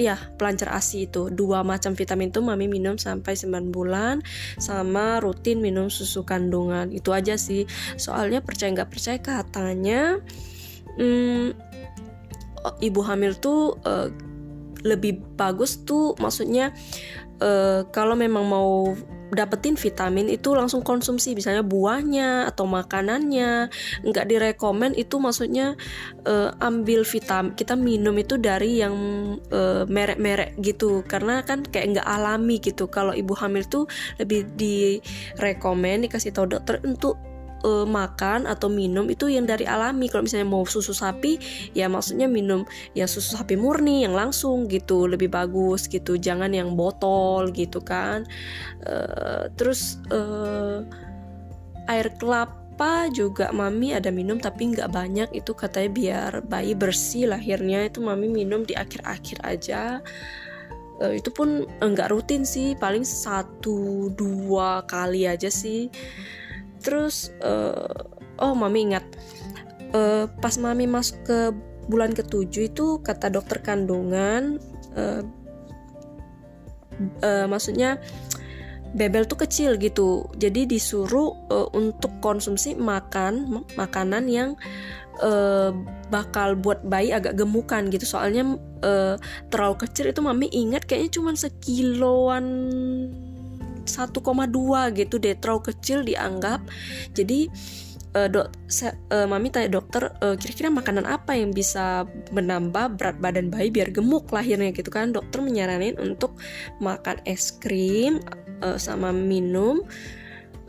ya 0.00 0.16
pelancar 0.40 0.72
ASI 0.72 1.12
itu. 1.12 1.28
Dua 1.28 1.60
macam 1.60 1.92
vitamin 1.92 2.32
itu 2.32 2.40
mami 2.40 2.66
minum 2.66 2.96
sampai 2.96 3.36
9 3.36 3.68
bulan 3.68 4.24
sama 4.56 5.20
rutin 5.20 5.60
minum 5.60 5.92
susu 5.92 6.24
kandungan. 6.24 6.88
Itu 6.88 7.12
aja 7.12 7.36
sih. 7.36 7.68
Soalnya 8.00 8.40
percaya 8.40 8.72
nggak 8.72 8.90
percaya 8.90 9.20
katanya 9.20 10.16
hmm, 10.96 11.52
ibu 12.80 13.00
hamil 13.04 13.36
tuh 13.36 13.76
uh, 13.84 14.08
lebih 14.80 15.20
bagus 15.36 15.84
tuh 15.84 16.16
maksudnya 16.16 16.72
uh, 17.44 17.84
kalau 17.92 18.16
memang 18.16 18.44
mau 18.48 18.96
dapetin 19.30 19.74
vitamin 19.78 20.28
itu 20.28 20.52
langsung 20.52 20.84
konsumsi 20.84 21.34
misalnya 21.34 21.64
buahnya 21.64 22.50
atau 22.50 22.66
makanannya. 22.66 23.70
Nggak 24.04 24.26
direkomen 24.28 24.92
itu 24.98 25.16
maksudnya 25.16 25.78
uh, 26.26 26.52
ambil 26.60 27.06
vitamin 27.06 27.54
kita 27.54 27.74
minum 27.74 28.14
itu 28.18 28.36
dari 28.36 28.82
yang 28.82 28.94
merek 29.90 30.18
merek-merek 30.20 30.50
gitu. 30.60 31.06
Karena 31.06 31.42
kan 31.46 31.62
kayak 31.62 31.98
nggak 31.98 32.08
alami 32.08 32.58
gitu. 32.58 32.90
Kalau 32.90 33.14
ibu 33.14 33.32
hamil 33.38 33.62
tuh 33.66 33.86
lebih 34.18 34.50
direkomen 34.58 36.04
dikasih 36.06 36.34
tahu 36.34 36.50
dokter 36.50 36.82
untuk 36.82 37.29
uh, 37.64 37.86
makan 37.86 38.48
atau 38.48 38.68
minum 38.68 39.06
itu 39.08 39.28
yang 39.28 39.44
dari 39.44 39.64
alami. 39.68 40.08
Kalau 40.08 40.24
misalnya 40.24 40.48
mau 40.48 40.64
susu 40.64 40.92
sapi 40.92 41.40
ya 41.76 41.86
maksudnya 41.86 42.26
minum 42.26 42.64
ya 42.96 43.04
susu 43.04 43.36
sapi 43.36 43.56
murni 43.56 44.04
yang 44.04 44.16
langsung 44.16 44.66
gitu 44.68 45.06
lebih 45.08 45.32
bagus 45.32 45.86
gitu. 45.88 46.16
Jangan 46.16 46.52
yang 46.52 46.74
botol 46.76 47.52
gitu 47.52 47.80
kan. 47.80 48.24
Uh, 48.84 49.48
terus 49.56 50.00
uh, 50.12 50.84
air 51.88 52.08
kelapa 52.16 53.10
juga 53.12 53.52
mami 53.52 53.92
ada 53.92 54.08
minum 54.08 54.40
tapi 54.40 54.72
nggak 54.72 54.90
banyak. 54.90 55.28
Itu 55.36 55.52
katanya 55.52 55.90
biar 55.90 56.32
bayi 56.48 56.72
bersih 56.72 57.28
lahirnya. 57.28 57.88
Itu 57.88 58.00
mami 58.04 58.28
minum 58.28 58.64
di 58.64 58.76
akhir-akhir 58.76 59.38
aja. 59.44 59.82
Uh, 61.00 61.16
itu 61.16 61.32
pun 61.32 61.64
enggak 61.80 62.12
rutin 62.12 62.44
sih. 62.44 62.76
Paling 62.76 63.04
satu 63.04 64.08
dua 64.12 64.84
kali 64.88 65.24
aja 65.28 65.48
sih 65.48 65.88
terus 66.80 67.30
uh, 67.44 68.08
oh 68.40 68.52
mami 68.56 68.90
ingat 68.92 69.04
uh, 69.92 70.26
pas 70.40 70.56
mami 70.56 70.88
masuk 70.88 71.20
ke 71.24 71.38
bulan 71.86 72.14
ketujuh 72.14 72.70
itu 72.70 73.02
kata 73.02 73.28
dokter 73.28 73.60
kandungan 73.60 74.58
uh, 74.96 75.22
uh, 77.22 77.46
maksudnya 77.46 77.98
bebel 78.90 79.26
tuh 79.26 79.46
kecil 79.46 79.78
gitu. 79.78 80.26
Jadi 80.34 80.66
disuruh 80.66 81.34
uh, 81.50 81.68
untuk 81.74 82.10
konsumsi 82.18 82.74
makan 82.74 83.62
makanan 83.78 84.26
yang 84.26 84.58
uh, 85.22 85.70
bakal 86.10 86.58
buat 86.58 86.82
bayi 86.82 87.14
agak 87.14 87.38
gemukan 87.38 87.86
gitu. 87.90 88.02
Soalnya 88.06 88.58
uh, 88.82 89.14
terlalu 89.48 89.86
kecil 89.86 90.10
itu 90.10 90.20
mami 90.22 90.50
ingat 90.50 90.86
kayaknya 90.90 91.10
cuma 91.20 91.30
sekiloan 91.38 92.46
1,2 93.84 94.98
gitu 94.98 95.14
deh 95.16 95.34
terlalu 95.38 95.62
kecil 95.72 96.04
dianggap. 96.04 96.60
Jadi 97.14 97.48
uh, 98.16 98.28
dok 98.30 98.50
uh, 99.12 99.26
mami 99.26 99.48
tanya 99.52 99.70
dokter 99.80 100.10
uh, 100.22 100.34
kira-kira 100.34 100.68
makanan 100.70 101.06
apa 101.06 101.36
yang 101.36 101.54
bisa 101.54 102.06
menambah 102.34 102.98
berat 102.98 103.16
badan 103.22 103.48
bayi 103.50 103.70
biar 103.70 103.90
gemuk 103.94 104.30
lahirnya 104.30 104.74
gitu 104.74 104.90
kan? 104.90 105.14
Dokter 105.14 105.42
menyaranin 105.42 105.98
untuk 106.00 106.38
makan 106.82 107.22
es 107.26 107.54
krim 107.54 108.18
uh, 108.62 108.78
sama 108.78 109.14
minum 109.14 109.84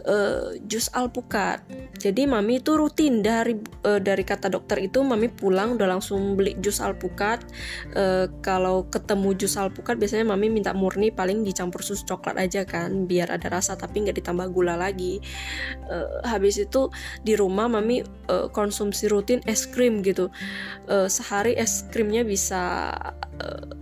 uh, 0.06 0.56
jus 0.66 0.88
alpukat. 0.94 1.64
Jadi 1.98 2.26
mami 2.26 2.62
itu 2.62 2.78
rutin 2.78 3.22
dari 3.22 3.58
uh, 3.86 4.02
dari 4.02 4.26
kata 4.26 4.50
dokter 4.50 4.82
itu 4.82 5.02
mami 5.02 5.30
pulang 5.30 5.78
udah 5.78 5.98
langsung 5.98 6.38
beli 6.38 6.58
jus 6.62 6.82
alpukat. 6.82 7.44
Uh, 7.94 8.30
kalau 8.46 8.86
ketemu 8.90 9.38
jus 9.38 9.58
alpukat 9.58 9.98
biasanya 9.98 10.34
mami 10.34 10.50
minta 10.50 10.74
murni 10.74 11.10
paling 11.14 11.46
dicampur 11.46 11.82
susu 11.86 12.06
coklat 12.06 12.38
aja 12.38 12.66
kan 12.66 13.06
biar 13.10 13.30
ada 13.34 13.50
rasa 13.50 13.78
tapi 13.78 14.06
nggak 14.06 14.22
ditambah 14.22 14.48
gula 14.54 14.78
lagi. 14.78 15.22
Uh, 15.90 16.22
habis 16.26 16.62
itu 16.62 16.90
di 17.26 17.34
rumah 17.34 17.66
mami 17.70 18.06
uh, 18.30 18.48
konsumsi 18.50 19.10
rutin 19.10 19.42
es 19.50 19.66
krim 19.66 20.06
gitu. 20.06 20.30
Uh, 20.86 21.10
sehari 21.10 21.58
es 21.58 21.86
krimnya 21.90 22.22
bisa 22.22 22.94
uh, 23.42 23.81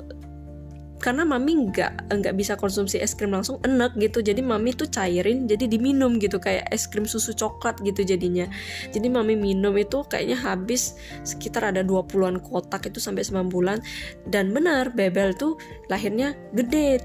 karena 0.99 1.23
mami 1.23 1.71
nggak 1.71 2.11
nggak 2.11 2.35
bisa 2.35 2.59
konsumsi 2.59 2.99
es 2.99 3.15
krim 3.15 3.31
langsung 3.31 3.57
enak 3.63 3.95
gitu. 3.95 4.19
Jadi 4.19 4.43
mami 4.43 4.75
tuh 4.75 4.91
cairin 4.91 5.47
jadi 5.47 5.65
diminum 5.65 6.19
gitu 6.19 6.37
kayak 6.37 6.67
es 6.69 6.85
krim 6.85 7.07
susu 7.07 7.31
coklat 7.31 7.79
gitu 7.81 8.03
jadinya. 8.03 8.45
Jadi 8.91 9.07
mami 9.07 9.39
minum 9.39 9.73
itu 9.79 10.03
kayaknya 10.11 10.35
habis 10.35 10.99
sekitar 11.23 11.71
ada 11.71 11.81
20-an 11.81 12.43
kotak 12.43 12.91
itu 12.91 12.99
sampai 12.99 13.23
9 13.23 13.47
bulan. 13.47 13.79
Dan 14.27 14.51
benar 14.51 14.91
bebel 14.91 15.31
tuh 15.33 15.55
lahirnya 15.87 16.35
gede 16.51 16.99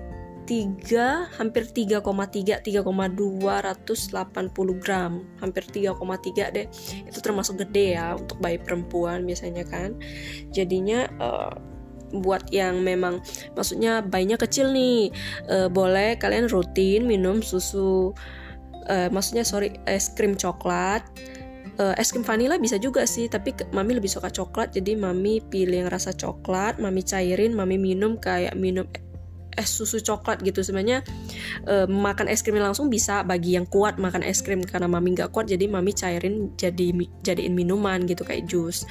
3 0.44 1.40
hampir 1.40 1.64
3,3 1.72 2.60
3,280 2.60 4.82
gram. 4.82 5.24
Hampir 5.40 5.64
3,3 5.64 6.52
deh. 6.52 6.66
Itu 7.08 7.18
termasuk 7.24 7.64
gede 7.64 7.96
ya 7.96 8.12
untuk 8.18 8.36
bayi 8.42 8.60
perempuan 8.60 9.24
biasanya 9.24 9.64
kan. 9.64 9.96
Jadinya 10.52 11.08
uh, 11.16 11.73
buat 12.22 12.50
yang 12.54 12.82
memang 12.84 13.18
maksudnya 13.58 14.04
bayinya 14.04 14.38
kecil 14.38 14.70
nih 14.70 15.10
uh, 15.50 15.66
boleh 15.66 16.14
kalian 16.18 16.46
rutin 16.46 17.08
minum 17.08 17.42
susu 17.42 18.14
uh, 18.88 19.08
maksudnya 19.10 19.42
sorry 19.42 19.74
es 19.88 20.12
krim 20.12 20.36
coklat. 20.36 21.02
Uh, 21.74 21.90
es 21.98 22.14
krim 22.14 22.22
vanilla 22.22 22.54
bisa 22.54 22.78
juga 22.78 23.02
sih 23.02 23.26
tapi 23.26 23.50
mami 23.74 23.98
lebih 23.98 24.06
suka 24.06 24.30
coklat 24.30 24.70
jadi 24.78 24.94
mami 24.94 25.42
pilih 25.42 25.82
yang 25.82 25.90
rasa 25.90 26.14
coklat 26.14 26.78
mami 26.78 27.02
cairin 27.02 27.50
mami 27.50 27.82
minum 27.82 28.14
kayak 28.14 28.54
minum 28.54 28.86
es 29.56 29.70
susu 29.70 30.02
coklat 30.02 30.42
gitu. 30.42 30.60
Sebenarnya 30.60 31.02
e, 31.64 31.86
makan 31.88 32.26
es 32.30 32.42
krim 32.42 32.58
langsung 32.58 32.90
bisa 32.90 33.22
bagi 33.22 33.56
yang 33.56 33.66
kuat 33.68 33.96
makan 33.96 34.22
es 34.22 34.44
krim 34.44 34.62
karena 34.62 34.90
mami 34.90 35.14
nggak 35.14 35.30
kuat 35.30 35.50
jadi 35.50 35.66
mami 35.70 35.94
cairin 35.94 36.52
jadi 36.58 36.92
jadiin 37.22 37.54
minuman 37.54 38.04
gitu 38.04 38.22
kayak 38.22 38.46
jus. 38.50 38.84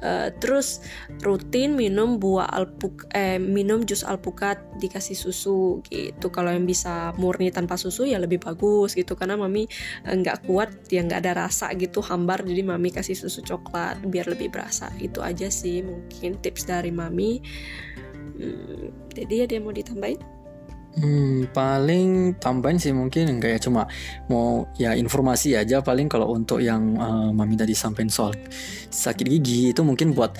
E, 0.00 0.30
terus 0.38 0.82
rutin 1.24 1.74
minum 1.74 2.20
buah 2.20 2.48
alpuk 2.52 3.08
eh 3.16 3.40
minum 3.40 3.82
jus 3.82 4.04
alpukat 4.06 4.60
dikasih 4.78 5.16
susu 5.16 5.82
gitu. 5.88 6.28
Kalau 6.28 6.52
yang 6.52 6.64
bisa 6.68 7.12
murni 7.16 7.50
tanpa 7.52 7.76
susu 7.76 8.06
ya 8.08 8.20
lebih 8.20 8.42
bagus 8.42 8.94
gitu 8.94 9.18
karena 9.18 9.36
mami 9.36 9.66
eh, 10.04 10.14
nggak 10.14 10.46
kuat 10.46 10.70
ya 10.88 11.02
nggak 11.04 11.20
ada 11.24 11.46
rasa 11.46 11.72
gitu 11.76 12.00
hambar 12.04 12.44
jadi 12.44 12.62
mami 12.62 12.90
kasih 12.92 13.16
susu 13.16 13.40
coklat 13.42 14.00
biar 14.06 14.28
lebih 14.28 14.52
berasa. 14.52 14.92
Itu 15.00 15.24
aja 15.24 15.48
sih 15.48 15.80
mungkin 15.82 16.38
tips 16.40 16.68
dari 16.68 16.90
mami. 16.94 17.40
Hmm, 18.32 18.91
jadi 19.22 19.46
ada 19.46 19.52
yang 19.58 19.64
mau 19.70 19.74
ditambahin? 19.74 20.20
Hmm, 20.92 21.48
paling 21.56 22.36
tambahin 22.36 22.76
sih 22.76 22.92
mungkin 22.92 23.24
enggak 23.24 23.56
ya 23.56 23.60
cuma 23.64 23.88
mau 24.28 24.68
ya 24.76 24.92
informasi 24.92 25.56
aja 25.56 25.80
paling 25.80 26.04
kalau 26.04 26.36
untuk 26.36 26.60
yang 26.60 27.00
uh, 27.00 27.32
mami 27.32 27.56
tadi 27.56 27.72
sampaikan 27.72 28.12
soal 28.12 28.36
sakit 28.92 29.24
gigi 29.24 29.72
itu 29.72 29.80
mungkin 29.80 30.12
buat 30.12 30.36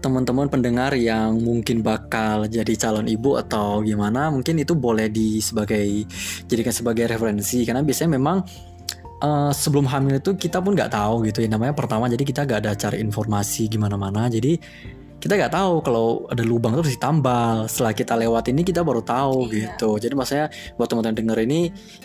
teman-teman 0.00 0.48
pendengar 0.48 0.96
yang 0.96 1.36
mungkin 1.44 1.84
bakal 1.84 2.48
jadi 2.48 2.72
calon 2.74 3.04
ibu 3.04 3.36
atau 3.36 3.84
gimana 3.84 4.32
mungkin 4.32 4.64
itu 4.64 4.72
boleh 4.72 5.12
di 5.12 5.44
sebagai 5.44 6.08
jadikan 6.48 6.72
sebagai 6.72 7.04
referensi 7.12 7.60
karena 7.68 7.84
biasanya 7.84 8.16
memang 8.16 8.40
uh, 9.22 9.52
sebelum 9.54 9.86
hamil 9.86 10.18
itu 10.18 10.34
kita 10.34 10.58
pun 10.58 10.74
nggak 10.74 10.90
tahu 10.90 11.28
gitu 11.30 11.46
ya 11.46 11.48
namanya 11.52 11.76
pertama 11.76 12.10
jadi 12.10 12.24
kita 12.26 12.48
nggak 12.48 12.60
ada 12.66 12.72
cari 12.74 12.98
informasi 12.98 13.70
gimana 13.70 13.94
mana 13.94 14.26
jadi 14.26 14.58
kita 15.22 15.38
nggak 15.38 15.54
tahu 15.54 15.74
kalau 15.86 16.26
ada 16.26 16.42
lubang 16.42 16.74
itu 16.74 16.82
harus 16.82 16.94
ditambal. 16.98 17.70
Setelah 17.70 17.94
kita 17.94 18.18
lewat 18.18 18.50
ini 18.50 18.66
kita 18.66 18.82
baru 18.82 19.06
tahu 19.06 19.46
iya. 19.46 19.70
gitu. 19.70 19.94
Jadi 20.02 20.14
maksudnya 20.18 20.46
buat 20.74 20.90
teman-teman 20.90 21.14
denger 21.22 21.38
ini 21.46 21.60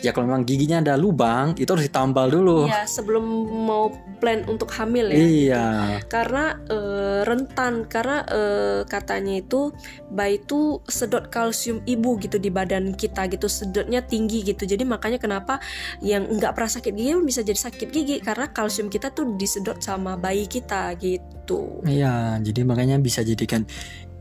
ya 0.06 0.14
kalau 0.14 0.30
memang 0.30 0.46
giginya 0.46 0.78
ada 0.86 0.94
lubang 0.94 1.58
itu 1.58 1.66
harus 1.66 1.90
ditambal 1.90 2.30
dulu. 2.30 2.70
Iya 2.70 2.86
sebelum 2.86 3.26
mau 3.66 3.90
plan 4.22 4.46
untuk 4.46 4.70
hamil 4.78 5.10
ya. 5.10 5.18
Iya. 5.18 5.66
Gitu. 5.98 6.14
karena 6.14 6.62
uh, 6.70 7.22
rentan. 7.26 7.90
Karena 7.90 8.22
uh, 8.30 8.82
katanya 8.86 9.42
itu 9.42 9.74
bayi 10.14 10.38
itu 10.38 10.78
sedot 10.86 11.34
kalsium 11.34 11.82
ibu 11.90 12.22
gitu 12.22 12.38
di 12.38 12.54
badan 12.54 12.94
kita 12.94 13.26
gitu. 13.34 13.50
Sedotnya 13.50 14.06
tinggi 14.06 14.46
gitu. 14.46 14.70
Jadi 14.70 14.86
makanya 14.86 15.18
kenapa 15.18 15.58
yang 16.06 16.30
nggak 16.30 16.54
pernah 16.54 16.70
sakit 16.70 16.94
gigi 16.94 17.18
bisa 17.26 17.42
jadi 17.42 17.58
sakit 17.58 17.90
gigi. 17.90 18.22
Karena 18.22 18.54
kalsium 18.54 18.94
kita 18.94 19.10
tuh 19.10 19.34
disedot 19.34 19.82
sama 19.82 20.14
bayi 20.14 20.46
kita 20.46 20.94
gitu 21.02 21.37
iya 21.88 22.38
jadi 22.44 22.68
makanya 22.68 23.00
bisa 23.00 23.24
jadikan 23.24 23.64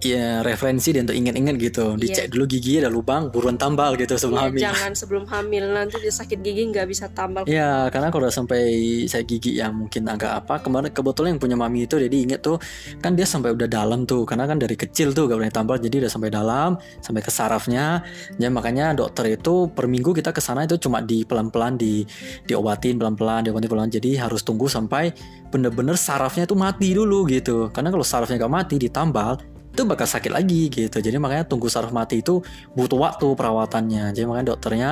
ya 0.05 0.45
referensi 0.45 0.93
dan 0.93 1.09
untuk 1.09 1.17
inget-inget 1.17 1.57
gitu. 1.57 1.97
Dicek 1.97 2.29
dulu 2.29 2.45
gigi 2.45 2.79
ada 2.79 2.93
lubang, 2.93 3.33
buruan 3.33 3.57
tambal 3.57 3.97
gitu 3.97 4.15
sebelum 4.21 4.37
Iya, 4.37 4.49
hamil. 4.53 4.61
jangan 4.61 4.93
sebelum 4.93 5.25
hamil 5.25 5.65
nanti 5.73 5.97
dia 6.05 6.13
sakit 6.13 6.39
gigi 6.45 6.63
nggak 6.69 6.87
bisa 6.87 7.09
tambal. 7.11 7.49
Ya, 7.49 7.89
karena 7.89 8.13
kalau 8.13 8.29
udah 8.29 8.35
sampai 8.35 8.63
saya 9.09 9.25
gigi 9.25 9.57
yang 9.57 9.73
mungkin 9.73 10.05
agak 10.07 10.45
apa, 10.45 10.61
kemarin 10.61 10.93
kebetulan 10.93 11.37
yang 11.37 11.41
punya 11.41 11.57
mami 11.57 11.89
itu 11.89 11.97
jadi 11.97 12.13
inget 12.13 12.41
tuh, 12.45 12.61
kan 13.01 13.17
dia 13.17 13.25
sampai 13.25 13.57
udah 13.57 13.69
dalam 13.69 14.05
tuh, 14.05 14.29
karena 14.29 14.45
kan 14.45 14.61
dari 14.61 14.77
kecil 14.77 15.17
tuh 15.17 15.27
gak 15.33 15.39
boleh 15.41 15.53
tambal, 15.53 15.81
jadi 15.81 16.05
udah 16.05 16.13
sampai 16.13 16.29
dalam, 16.29 16.77
sampai 17.01 17.23
ke 17.25 17.33
sarafnya. 17.33 18.05
Ya 18.37 18.53
makanya 18.53 18.93
dokter 18.93 19.33
itu 19.33 19.73
per 19.73 19.89
minggu 19.89 20.13
kita 20.13 20.31
ke 20.37 20.45
sana 20.45 20.69
itu 20.69 20.77
cuma 20.77 21.01
di 21.01 21.25
pelan-pelan 21.25 21.81
di 21.81 22.05
diobatin 22.45 23.01
pelan-pelan, 23.01 23.49
diobatin 23.49 23.71
pelan, 23.73 23.89
jadi 23.89 24.29
harus 24.29 24.45
tunggu 24.45 24.69
sampai 24.69 25.11
bener-bener 25.49 25.97
sarafnya 25.97 26.45
itu 26.45 26.53
mati 26.53 26.93
dulu 26.93 27.25
gitu. 27.33 27.73
Karena 27.73 27.89
kalau 27.89 28.05
sarafnya 28.05 28.37
gak 28.37 28.53
mati 28.53 28.77
ditambal, 28.77 29.56
itu 29.77 29.85
bakal 29.85 30.09
sakit 30.09 30.33
lagi 30.33 30.73
gitu. 30.73 30.97
Jadi 30.97 31.21
makanya 31.21 31.45
tunggu 31.45 31.69
saraf 31.69 31.93
mati 31.93 32.25
itu 32.25 32.41
butuh 32.73 32.97
waktu 32.97 33.37
perawatannya. 33.37 34.17
Jadi 34.17 34.25
makanya 34.25 34.57
dokternya 34.57 34.91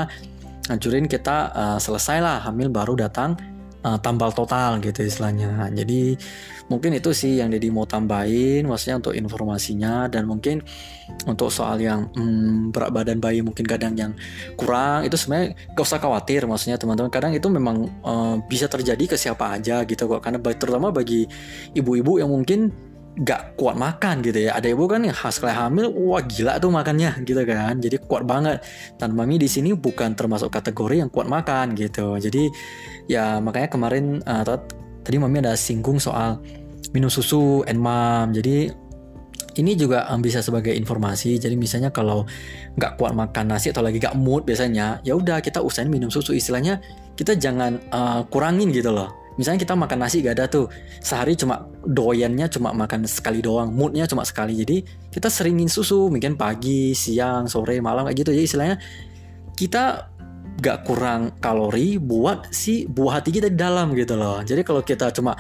hancurin 0.69 1.09
kita 1.09 1.37
uh, 1.57 1.79
selesai 1.81 2.21
lah 2.21 2.45
hamil 2.45 2.69
baru 2.69 2.93
datang 2.93 3.41
uh, 3.85 3.97
tambal 4.01 4.33
total 4.37 4.81
gitu 4.85 5.05
istilahnya. 5.05 5.73
Jadi 5.73 6.17
mungkin 6.73 6.97
itu 6.97 7.13
sih 7.13 7.41
yang 7.41 7.53
Dedi 7.53 7.69
mau 7.69 7.85
tambahin, 7.85 8.65
maksudnya 8.65 9.01
untuk 9.01 9.13
informasinya 9.17 10.09
dan 10.09 10.25
mungkin 10.25 10.65
untuk 11.29 11.53
soal 11.53 11.77
yang 11.81 12.09
hmm, 12.17 12.73
berat 12.73 12.91
badan 12.93 13.21
bayi 13.21 13.45
mungkin 13.45 13.69
kadang 13.69 13.93
yang 13.93 14.17
kurang 14.57 15.05
itu 15.05 15.21
sebenarnya 15.21 15.53
gak 15.77 15.85
usah 15.85 16.01
khawatir 16.01 16.49
maksudnya 16.49 16.81
teman-teman 16.81 17.13
kadang 17.13 17.37
itu 17.37 17.45
memang 17.53 17.93
uh, 18.01 18.41
bisa 18.49 18.65
terjadi 18.73 19.05
ke 19.05 19.17
siapa 19.21 19.53
aja 19.53 19.85
gitu 19.85 20.09
kok 20.09 20.25
karena 20.25 20.41
terutama 20.57 20.89
bagi 20.89 21.29
ibu-ibu 21.77 22.17
yang 22.17 22.33
mungkin 22.33 22.73
gak 23.23 23.55
kuat 23.55 23.79
makan 23.79 24.27
gitu 24.27 24.51
ya. 24.51 24.59
Ada 24.59 24.75
ibu 24.75 24.91
kan 24.91 25.07
yang 25.07 25.15
khas 25.15 25.39
sekali 25.39 25.55
hamil, 25.55 25.95
wah 25.95 26.19
gila 26.19 26.59
tuh 26.59 26.75
makannya 26.75 27.23
gitu 27.23 27.43
kan. 27.47 27.79
Jadi 27.79 28.03
kuat 28.03 28.27
banget. 28.27 28.67
Dan 28.99 29.15
mami 29.15 29.39
di 29.39 29.47
sini 29.47 29.71
bukan 29.71 30.19
termasuk 30.19 30.51
kategori 30.51 31.07
yang 31.07 31.11
kuat 31.15 31.31
makan 31.31 31.79
gitu. 31.79 32.19
Jadi 32.19 32.51
ya 33.07 33.39
makanya 33.39 33.71
kemarin 33.71 34.19
uh, 34.27 34.43
tadi 35.07 35.17
mami 35.23 35.39
ada 35.39 35.55
singgung 35.55 36.03
soal 36.03 36.43
minum 36.91 37.07
susu 37.07 37.63
and 37.71 37.79
mom. 37.79 38.35
Jadi 38.35 38.75
ini 39.55 39.79
juga 39.79 40.11
bisa 40.19 40.43
sebagai 40.43 40.75
informasi. 40.75 41.39
Jadi 41.39 41.55
misalnya 41.55 41.95
kalau 41.95 42.27
nggak 42.75 42.99
kuat 42.99 43.15
makan 43.15 43.55
nasi 43.55 43.71
atau 43.71 43.87
lagi 43.87 44.03
gak 44.03 44.19
mood 44.19 44.43
biasanya, 44.43 44.99
ya 45.07 45.15
udah 45.15 45.39
kita 45.39 45.63
usahain 45.63 45.87
minum 45.87 46.11
susu. 46.11 46.35
Istilahnya 46.35 46.83
kita 47.15 47.39
jangan 47.39 47.79
uh, 47.95 48.27
kurangin 48.27 48.75
gitu 48.75 48.91
loh 48.91 49.24
misalnya 49.37 49.61
kita 49.63 49.75
makan 49.75 49.99
nasi 50.03 50.23
gak 50.23 50.41
ada 50.41 50.47
tuh. 50.47 50.67
Sehari 51.03 51.35
cuma 51.35 51.67
doyannya 51.85 52.47
cuma 52.51 52.71
makan 52.75 53.07
sekali 53.07 53.43
doang 53.43 53.71
moodnya 53.75 54.07
cuma 54.07 54.23
sekali. 54.23 54.59
Jadi 54.61 54.83
kita 55.11 55.29
seringin 55.31 55.71
susu 55.71 56.11
mungkin 56.11 56.39
pagi 56.39 56.95
siang 56.95 57.51
sore 57.51 57.79
malam 57.83 58.07
kayak 58.07 58.19
gitu. 58.25 58.31
Jadi 58.35 58.45
istilahnya 58.47 58.77
kita 59.55 60.11
gak 60.63 60.87
kurang 60.87 61.35
kalori 61.43 61.99
buat 61.99 62.55
si 62.55 62.87
buah 62.87 63.21
hati 63.21 63.31
kita 63.35 63.51
di 63.51 63.59
dalam 63.59 63.93
gitu 63.95 64.15
loh. 64.15 64.43
Jadi 64.43 64.63
kalau 64.63 64.83
kita 64.87 65.11
cuma 65.11 65.35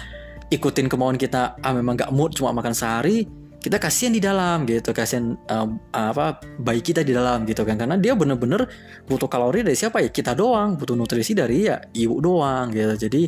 ikutin 0.50 0.86
kemauan 0.90 1.16
kita 1.16 1.58
ah 1.58 1.72
memang 1.72 1.98
gak 1.98 2.12
mood 2.12 2.34
cuma 2.34 2.52
makan 2.54 2.74
sehari 2.76 3.26
kita 3.64 3.80
kasihan 3.80 4.12
di 4.12 4.20
dalam 4.20 4.68
gitu 4.68 4.92
kasihan 4.92 5.40
um, 5.48 5.80
apa 5.88 6.36
bayi 6.60 6.84
kita 6.84 7.00
di 7.00 7.16
dalam 7.16 7.48
gitu 7.48 7.64
kan. 7.64 7.80
Karena 7.80 7.96
dia 7.96 8.12
bener-bener 8.12 8.68
butuh 9.08 9.24
kalori 9.24 9.64
dari 9.64 9.72
siapa? 9.72 10.04
Ya 10.04 10.12
kita 10.12 10.36
doang. 10.36 10.76
Butuh 10.76 10.92
nutrisi 10.92 11.32
dari 11.32 11.64
ya 11.64 11.80
ibu 11.96 12.20
doang 12.20 12.68
gitu. 12.76 13.08
Jadi 13.08 13.24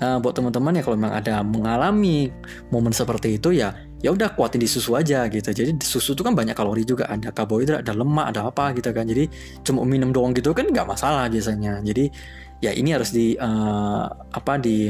uh, 0.00 0.18
buat 0.18 0.34
teman-teman 0.34 0.80
ya 0.80 0.82
kalau 0.82 0.96
memang 0.96 1.14
ada 1.14 1.44
mengalami 1.44 2.32
momen 2.72 2.90
seperti 2.90 3.36
itu 3.36 3.54
ya 3.54 3.76
ya 4.00 4.10
udah 4.16 4.32
kuatin 4.32 4.60
di 4.60 4.68
susu 4.68 4.96
aja 4.96 5.28
gitu. 5.28 5.52
Jadi 5.52 5.76
di 5.76 5.86
susu 5.86 6.16
itu 6.16 6.24
kan 6.24 6.32
banyak 6.32 6.56
kalori 6.56 6.88
juga 6.88 7.04
ada 7.06 7.28
karbohidrat 7.30 7.84
ada 7.84 7.92
lemak 7.92 8.32
ada 8.32 8.48
apa 8.48 8.72
gitu 8.72 8.90
kan. 8.90 9.04
Jadi 9.04 9.28
cuma 9.60 9.84
minum 9.84 10.10
doang 10.10 10.32
gitu 10.32 10.56
kan 10.56 10.66
nggak 10.68 10.88
masalah 10.88 11.28
biasanya. 11.28 11.84
Jadi 11.84 12.08
ya 12.64 12.72
ini 12.72 12.96
harus 12.96 13.12
di 13.12 13.36
uh, 13.36 14.04
apa 14.32 14.56
di 14.56 14.88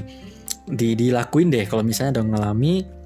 di 0.70 0.94
dilakuin 0.94 1.50
deh 1.50 1.66
kalau 1.66 1.82
misalnya 1.82 2.22
udah 2.22 2.26
ngalami 2.30 2.99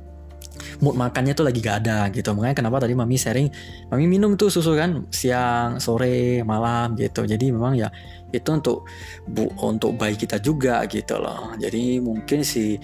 mood 0.80 0.94
makannya 0.98 1.32
tuh 1.36 1.46
lagi 1.46 1.58
gak 1.64 1.86
ada 1.86 2.08
gitu. 2.10 2.30
Makanya 2.32 2.56
kenapa 2.64 2.84
tadi 2.84 2.94
mami 2.96 3.16
sharing 3.16 3.48
mami 3.90 4.04
minum 4.06 4.34
tuh 4.38 4.48
susu 4.48 4.74
kan 4.76 5.06
siang 5.10 5.78
sore 5.78 6.42
malam 6.42 6.94
gitu. 6.98 7.24
Jadi 7.24 7.50
memang 7.50 7.78
ya 7.78 7.88
itu 8.34 8.48
untuk 8.50 8.88
bu 9.28 9.46
untuk 9.62 9.94
bayi 9.94 10.18
kita 10.18 10.42
juga 10.42 10.82
gitu 10.90 11.20
loh. 11.20 11.54
Jadi 11.56 12.02
mungkin 12.02 12.42
si 12.42 12.76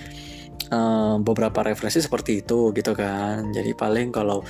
uh, 0.71 1.17
beberapa 1.21 1.67
referensi 1.67 2.01
seperti 2.01 2.47
itu 2.47 2.71
gitu 2.73 2.93
kan. 2.95 3.51
Jadi 3.51 3.71
paling 3.75 4.09
kalau 4.11 4.43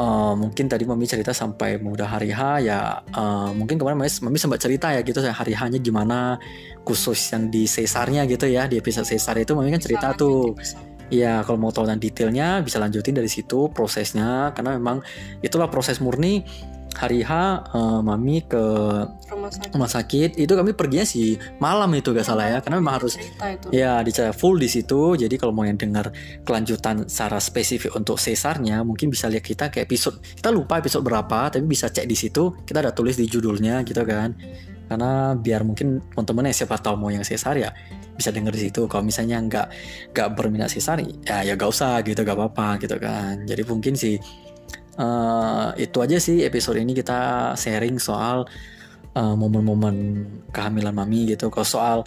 Uh, 0.00 0.32
mungkin 0.32 0.64
tadi 0.64 0.88
mami 0.88 1.04
cerita 1.04 1.28
sampai 1.28 1.76
mudah 1.76 2.08
hari 2.08 2.32
H 2.32 2.64
ya 2.64 3.04
uh, 3.12 3.52
mungkin 3.52 3.76
kemarin 3.76 4.00
mami, 4.00 4.08
mami 4.24 4.40
sempat 4.40 4.56
cerita 4.56 4.88
ya 4.96 5.04
gitu 5.04 5.20
hari 5.28 5.52
H-nya 5.52 5.76
gimana 5.76 6.40
khusus 6.88 7.20
yang 7.36 7.52
di 7.52 7.68
sesarnya 7.68 8.24
gitu 8.24 8.48
ya 8.48 8.64
di 8.64 8.80
episode 8.80 9.04
sesar 9.04 9.36
itu 9.36 9.52
mami 9.52 9.68
kan 9.68 9.76
cerita 9.76 10.16
tuh 10.16 10.56
Iya, 11.10 11.42
kalau 11.42 11.58
mau 11.58 11.74
tahu 11.74 11.90
tentang 11.90 12.02
detailnya 12.02 12.62
bisa 12.62 12.78
lanjutin 12.78 13.18
dari 13.18 13.26
situ 13.26 13.68
prosesnya. 13.74 14.54
Karena 14.54 14.78
memang 14.78 15.02
itulah 15.42 15.66
proses 15.66 15.98
murni 15.98 16.46
hari 16.90 17.22
H 17.22 17.30
uh, 17.70 18.02
mami 18.02 18.42
ke 18.42 18.62
rumah 19.30 19.50
sakit. 19.50 19.70
rumah 19.74 19.90
sakit. 19.90 20.30
Itu 20.38 20.58
kami 20.58 20.74
perginya 20.74 21.06
sih 21.06 21.38
malam 21.62 21.90
itu 21.98 22.10
gak 22.14 22.26
salah 22.26 22.46
ya. 22.46 22.58
Karena 22.62 22.78
memang 22.78 23.02
harus 23.02 23.18
itu. 23.18 23.66
ya 23.74 23.98
dicara 24.06 24.30
full 24.30 24.58
di 24.58 24.70
situ. 24.70 25.18
Jadi 25.18 25.34
kalau 25.34 25.54
mau 25.54 25.66
yang 25.66 25.78
dengar 25.78 26.14
kelanjutan 26.46 27.06
secara 27.10 27.38
spesifik 27.42 27.94
untuk 27.98 28.18
sesarnya 28.18 28.82
mungkin 28.86 29.10
bisa 29.10 29.26
lihat 29.30 29.42
kita 29.42 29.70
ke 29.70 29.82
episode 29.82 30.22
kita 30.22 30.50
lupa 30.50 30.78
episode 30.78 31.02
berapa 31.02 31.50
tapi 31.50 31.66
bisa 31.66 31.90
cek 31.90 32.06
di 32.06 32.16
situ. 32.18 32.54
Kita 32.62 32.82
ada 32.82 32.94
tulis 32.94 33.18
di 33.18 33.26
judulnya 33.26 33.82
gitu 33.86 34.02
kan 34.06 34.34
karena 34.90 35.38
biar 35.38 35.62
mungkin 35.62 36.02
teman-teman 36.10 36.50
yang 36.50 36.56
siapa 36.58 36.74
tahu 36.82 36.98
mau 36.98 37.14
yang 37.14 37.22
sesar 37.22 37.54
ya 37.54 37.70
bisa 38.18 38.34
denger 38.34 38.50
di 38.58 38.66
situ. 38.66 38.90
Kalau 38.90 39.06
misalnya 39.06 39.38
nggak 39.38 39.66
nggak 40.10 40.28
berminat 40.34 40.66
sesar 40.66 40.98
ya 40.98 41.46
ya 41.46 41.54
gak 41.54 41.70
usah 41.70 42.02
gitu 42.02 42.26
gak 42.26 42.34
apa-apa 42.34 42.82
gitu 42.82 42.98
kan. 42.98 43.46
Jadi 43.46 43.62
mungkin 43.70 43.94
sih 43.94 44.18
uh, 44.98 45.70
itu 45.78 45.98
aja 46.02 46.18
sih 46.18 46.42
episode 46.42 46.82
ini 46.82 46.90
kita 46.90 47.54
sharing 47.54 48.02
soal 48.02 48.50
uh, 49.14 49.34
momen-momen 49.34 50.26
kehamilan 50.54 50.94
mami 50.94 51.30
gitu. 51.34 51.50
Kalau 51.50 51.66
soal 51.66 51.98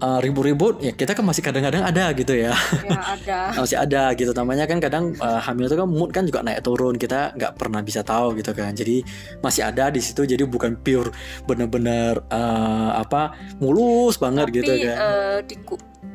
uh, 0.00 0.18
ribut-ribut 0.18 0.82
ya 0.82 0.92
kita 0.94 1.14
kan 1.14 1.24
masih 1.26 1.42
kadang-kadang 1.44 1.84
ada 1.84 2.10
gitu 2.16 2.34
ya. 2.34 2.52
Ya 2.86 3.00
ada. 3.18 3.40
masih 3.60 3.76
ada 3.78 4.02
gitu. 4.16 4.30
Namanya 4.34 4.64
kan 4.66 4.78
kadang 4.82 5.14
uh, 5.20 5.40
hamil 5.42 5.70
itu 5.70 5.76
kan 5.78 5.88
mood 5.88 6.10
kan 6.10 6.24
juga 6.26 6.40
naik 6.42 6.64
turun. 6.64 6.96
Kita 6.96 7.36
nggak 7.36 7.52
pernah 7.58 7.80
bisa 7.84 8.00
tahu 8.02 8.38
gitu 8.38 8.50
kan. 8.56 8.72
Jadi 8.74 9.02
masih 9.44 9.62
ada 9.66 9.92
di 9.92 10.00
situ. 10.02 10.24
Jadi 10.26 10.42
bukan 10.46 10.78
pure 10.80 11.12
bener-bener 11.46 12.18
uh, 12.32 12.98
apa 12.98 13.34
mulus 13.62 14.16
banget 14.18 14.48
Tapi 14.50 14.56
gitu 14.62 14.72
kan. 14.86 14.96
di 15.46 15.56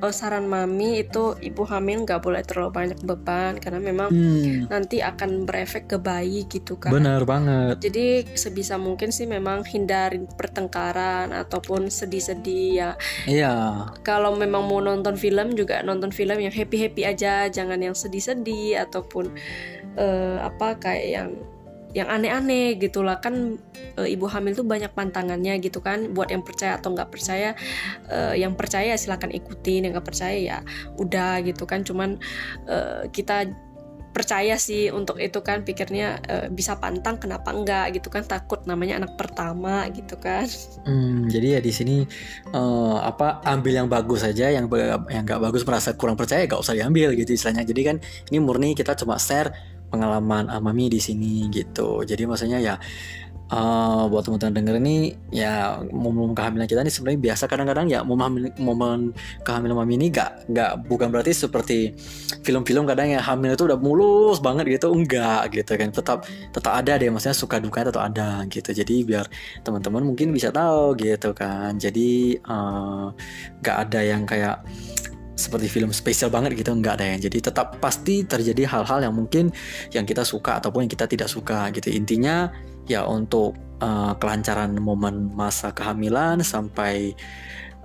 eh, 0.04 0.14
saran 0.14 0.48
mami 0.50 1.04
itu 1.06 1.38
ibu 1.40 1.64
hamil 1.64 2.04
nggak 2.04 2.22
boleh 2.24 2.42
terlalu 2.44 2.72
banyak 2.72 3.00
beban 3.04 3.58
karena 3.60 3.80
memang 3.80 4.10
hmm, 4.12 4.68
nanti 4.68 5.00
akan 5.00 5.48
berefek 5.48 5.88
ke 5.92 5.98
bayi 6.00 6.44
gitu 6.50 6.76
kan. 6.76 6.92
bener 6.92 7.24
banget 7.24 7.80
Jadi 7.80 8.26
sebisa 8.36 8.76
mungkin 8.76 9.14
sih 9.14 9.30
memang 9.30 9.64
hindarin 9.64 10.26
pertengkaran 10.26 11.32
ataupun 11.32 11.88
sedih-sedih 11.88 12.68
ya. 12.76 12.92
iya 13.30 13.54
Kalau 14.04 14.36
memang 14.36 14.68
mau 14.68 14.82
nonton 14.84 15.16
film 15.16 15.54
juga 15.54 15.82
nonton 15.86 16.10
film 16.12 16.38
yang 16.40 16.54
happy-happy 16.54 17.06
aja, 17.06 17.48
jangan 17.48 17.80
yang 17.80 17.96
sedih-sedih 17.96 18.82
ataupun 18.86 19.32
eh, 19.96 20.38
apa 20.42 20.76
kayak 20.80 21.08
yang 21.08 21.30
yang 21.96 22.12
aneh-aneh 22.12 22.76
gitulah 22.76 23.24
kan 23.24 23.56
eh, 23.96 24.12
ibu 24.12 24.28
hamil 24.28 24.52
tuh 24.52 24.68
banyak 24.68 24.92
pantangannya 24.92 25.64
gitu 25.64 25.80
kan. 25.80 26.12
Buat 26.12 26.36
yang 26.36 26.44
percaya 26.44 26.76
atau 26.76 26.92
nggak 26.92 27.08
percaya 27.08 27.56
eh, 28.12 28.36
yang 28.36 28.54
percaya 28.60 29.00
silakan 29.00 29.32
ikutin 29.32 29.88
yang 29.88 29.96
nggak 29.96 30.08
percaya 30.12 30.36
ya 30.36 30.58
udah 31.00 31.40
gitu 31.48 31.64
kan. 31.64 31.88
Cuman 31.88 32.20
eh, 32.68 33.08
kita 33.16 33.48
percaya 34.16 34.56
sih 34.56 34.88
untuk 34.96 35.20
itu 35.20 35.44
kan 35.44 35.68
pikirnya 35.68 36.08
eh, 36.28 36.48
bisa 36.52 36.80
pantang 36.80 37.16
kenapa 37.16 37.56
enggak 37.56 37.96
gitu 37.96 38.12
kan. 38.12 38.28
Takut 38.28 38.68
namanya 38.68 39.00
anak 39.00 39.16
pertama 39.16 39.88
gitu 39.96 40.20
kan. 40.20 40.52
Hmm, 40.84 41.32
jadi 41.32 41.60
ya 41.60 41.60
di 41.64 41.72
sini 41.72 42.04
eh, 42.52 42.98
apa 43.00 43.40
ambil 43.48 43.72
yang 43.72 43.88
bagus 43.88 44.28
saja, 44.28 44.52
yang 44.52 44.68
yang 45.08 45.24
nggak 45.24 45.40
bagus 45.40 45.64
merasa 45.64 45.96
kurang 45.96 46.20
percaya 46.20 46.44
gak 46.44 46.60
usah 46.60 46.76
diambil 46.76 47.16
gitu 47.16 47.32
istilahnya. 47.32 47.64
Jadi 47.64 47.82
kan 47.88 47.96
ini 48.36 48.44
murni 48.44 48.76
kita 48.76 49.00
cuma 49.00 49.16
share 49.16 49.75
pengalaman 49.90 50.50
ah, 50.50 50.62
mami 50.62 50.90
di 50.92 51.00
sini 51.02 51.48
gitu. 51.54 52.04
Jadi 52.04 52.24
maksudnya 52.28 52.60
ya 52.62 52.76
eh, 53.46 54.04
buat 54.10 54.26
teman-teman 54.26 54.58
denger 54.58 54.76
ini 54.82 55.14
ya 55.30 55.78
momen 55.94 56.34
kehamilan 56.34 56.66
kita 56.66 56.82
ini 56.82 56.92
sebenarnya 56.94 57.22
biasa. 57.32 57.44
Kadang-kadang 57.46 57.88
ya 57.90 58.00
momen 58.02 58.50
momen 58.58 59.14
kehamilan 59.46 59.78
mami 59.78 59.94
ini 60.02 60.08
gak 60.10 60.50
nggak 60.50 60.90
bukan 60.90 61.14
berarti 61.14 61.32
seperti 61.34 61.94
film-film 62.42 62.90
kadang 62.90 63.14
yang 63.14 63.24
hamil 63.24 63.54
itu 63.54 63.66
udah 63.70 63.80
mulus 63.80 64.42
banget 64.42 64.66
gitu. 64.82 64.92
Enggak 64.94 65.54
gitu 65.54 65.72
kan. 65.78 65.90
Tetap 65.94 66.20
tetap 66.26 66.74
ada 66.74 66.92
deh 66.98 67.10
maksudnya 67.14 67.38
suka 67.38 67.62
dukanya 67.62 67.94
tetap 67.94 68.04
ada 68.10 68.30
gitu. 68.50 68.70
Jadi 68.74 68.96
biar 69.06 69.26
teman-teman 69.62 70.02
mungkin 70.02 70.34
bisa 70.34 70.50
tahu 70.50 70.98
gitu 70.98 71.32
kan. 71.38 71.78
Jadi 71.78 72.38
eh, 72.42 73.06
nggak 73.62 73.78
ada 73.90 74.00
yang 74.02 74.26
kayak 74.26 74.66
seperti 75.36 75.68
film 75.68 75.92
spesial 75.92 76.32
banget 76.32 76.56
gitu 76.56 76.72
enggak 76.72 77.00
ada 77.00 77.06
yang 77.16 77.20
jadi. 77.20 77.52
Tetap 77.52 77.78
pasti 77.84 78.24
terjadi 78.24 78.66
hal-hal 78.66 79.04
yang 79.06 79.14
mungkin 79.14 79.52
yang 79.92 80.08
kita 80.08 80.24
suka 80.24 80.64
ataupun 80.64 80.88
yang 80.88 80.92
kita 80.92 81.06
tidak 81.06 81.28
suka 81.28 81.70
gitu. 81.76 81.92
Intinya 81.92 82.50
ya 82.88 83.04
untuk 83.04 83.54
uh, 83.84 84.16
kelancaran 84.18 84.74
momen 84.80 85.36
masa 85.36 85.76
kehamilan 85.76 86.40
sampai 86.42 87.14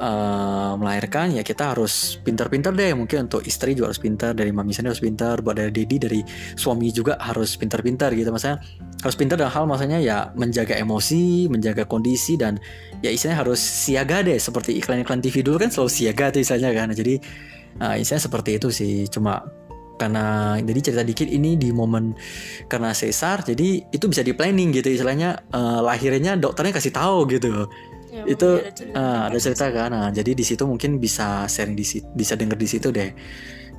uh, 0.01 0.73
melahirkan 0.81 1.37
ya 1.37 1.45
kita 1.45 1.77
harus 1.77 2.19
pintar-pintar 2.25 2.73
deh. 2.73 2.97
Mungkin 2.97 3.29
untuk 3.29 3.45
istri 3.45 3.77
juga 3.77 3.93
harus 3.93 4.01
pintar 4.01 4.33
dari 4.33 4.51
mami 4.51 4.73
sendiri 4.73 4.97
harus 4.97 5.05
pintar 5.05 5.45
buat 5.45 5.61
dari 5.61 5.71
dedi 5.71 5.97
dari 6.01 6.21
suami 6.57 6.89
juga 6.91 7.21
harus 7.21 7.55
pintar-pintar 7.61 8.17
gitu. 8.17 8.33
Maksudnya 8.33 8.59
harus 9.05 9.17
pintar 9.17 9.37
dalam 9.37 9.53
hal 9.53 9.65
maksudnya 9.69 10.01
ya 10.01 10.33
menjaga 10.35 10.77
emosi 10.77 11.49
menjaga 11.53 11.85
kondisi 11.85 12.41
dan 12.41 12.57
ya 13.05 13.13
istilahnya 13.13 13.45
harus 13.45 13.61
siaga 13.61 14.25
deh. 14.25 14.41
Seperti 14.41 14.81
iklan-iklan 14.81 15.21
TV 15.21 15.45
dulu 15.45 15.61
kan 15.61 15.71
selalu 15.71 15.91
siaga 15.93 16.33
tuh 16.33 16.41
istilahnya 16.41 16.71
kan. 16.73 16.89
Jadi 16.97 17.15
uh, 17.85 17.95
istilahnya 18.01 18.25
seperti 18.25 18.51
itu 18.57 18.69
sih. 18.73 19.07
Cuma 19.13 19.45
karena 20.01 20.57
jadi 20.65 20.81
cerita 20.81 21.05
dikit 21.05 21.29
ini 21.29 21.61
di 21.61 21.77
momen 21.77 22.17
karena 22.73 22.97
sesar 22.97 23.45
jadi 23.45 23.85
itu 23.93 24.09
bisa 24.09 24.25
di 24.25 24.33
planning 24.33 24.73
gitu 24.73 24.89
istilahnya. 24.89 25.45
Uh, 25.53 25.85
lahirnya 25.85 26.41
dokternya 26.41 26.73
kasih 26.73 26.93
tahu 26.97 27.29
gitu 27.29 27.69
ya, 28.11 28.23
itu 28.27 28.49
ada 28.59 28.73
cerita, 28.75 28.99
uh, 28.99 29.20
ada 29.31 29.38
cerita 29.38 29.66
kan 29.70 29.88
nah, 29.94 30.09
jadi 30.11 30.31
di 30.35 30.44
situ 30.44 30.62
mungkin 30.66 30.99
bisa 30.99 31.46
sharing 31.46 31.79
di 31.79 31.85
bisa 32.14 32.35
denger 32.35 32.59
di 32.59 32.68
situ 32.68 32.88
deh 32.90 33.11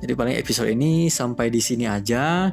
jadi 0.02 0.18
paling 0.18 0.34
episode 0.34 0.66
ini 0.66 1.06
sampai 1.06 1.46
di 1.46 1.62
sini 1.62 1.86
aja. 1.86 2.50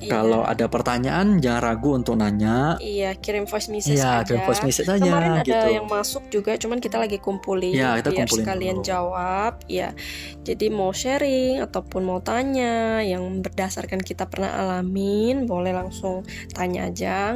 Iya. 0.00 0.12
Kalau 0.12 0.44
ada 0.44 0.68
pertanyaan 0.68 1.40
jangan 1.40 1.60
ragu 1.64 1.96
untuk 1.96 2.20
nanya. 2.20 2.76
Iya, 2.76 3.16
kirim 3.16 3.48
voice 3.48 3.72
message 3.72 3.96
iya, 3.96 4.20
aja. 4.20 4.28
kirim 4.28 4.44
voice 4.44 4.60
message 4.60 4.84
aja. 4.84 5.00
Kemarin 5.00 5.32
ada 5.40 5.48
gitu. 5.48 5.68
yang 5.80 5.88
masuk 5.88 6.28
juga, 6.28 6.60
cuman 6.60 6.76
kita 6.76 7.00
lagi 7.00 7.16
kumpulin. 7.16 7.72
Iya, 7.72 8.04
kita 8.04 8.12
biar 8.12 8.28
kumpulin 8.28 8.44
sekalian 8.44 8.76
dulu. 8.80 8.88
jawab. 8.92 9.52
Ya, 9.64 9.96
jadi 10.44 10.66
mau 10.68 10.92
sharing 10.92 11.64
ataupun 11.64 12.04
mau 12.04 12.20
tanya 12.20 13.00
yang 13.00 13.24
berdasarkan 13.40 14.04
kita 14.04 14.28
pernah 14.28 14.52
alamin, 14.60 15.48
boleh 15.48 15.72
langsung 15.72 16.28
tanya 16.52 16.92
aja. 16.92 17.32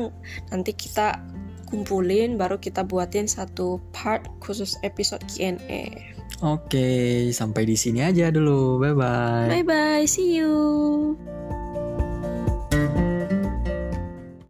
Nanti 0.52 0.76
kita 0.76 1.24
kumpulin, 1.74 2.38
baru 2.38 2.62
kita 2.62 2.86
buatin 2.86 3.26
satu 3.26 3.82
part 3.90 4.22
khusus 4.38 4.78
episode 4.86 5.26
Q&A. 5.26 5.90
Oke, 6.46 7.30
sampai 7.34 7.66
di 7.66 7.74
sini 7.74 8.06
aja 8.06 8.30
dulu. 8.30 8.78
Bye 8.78 8.94
bye. 8.94 9.48
Bye 9.50 9.66
bye, 9.66 10.04
see 10.06 10.38
you. 10.38 10.54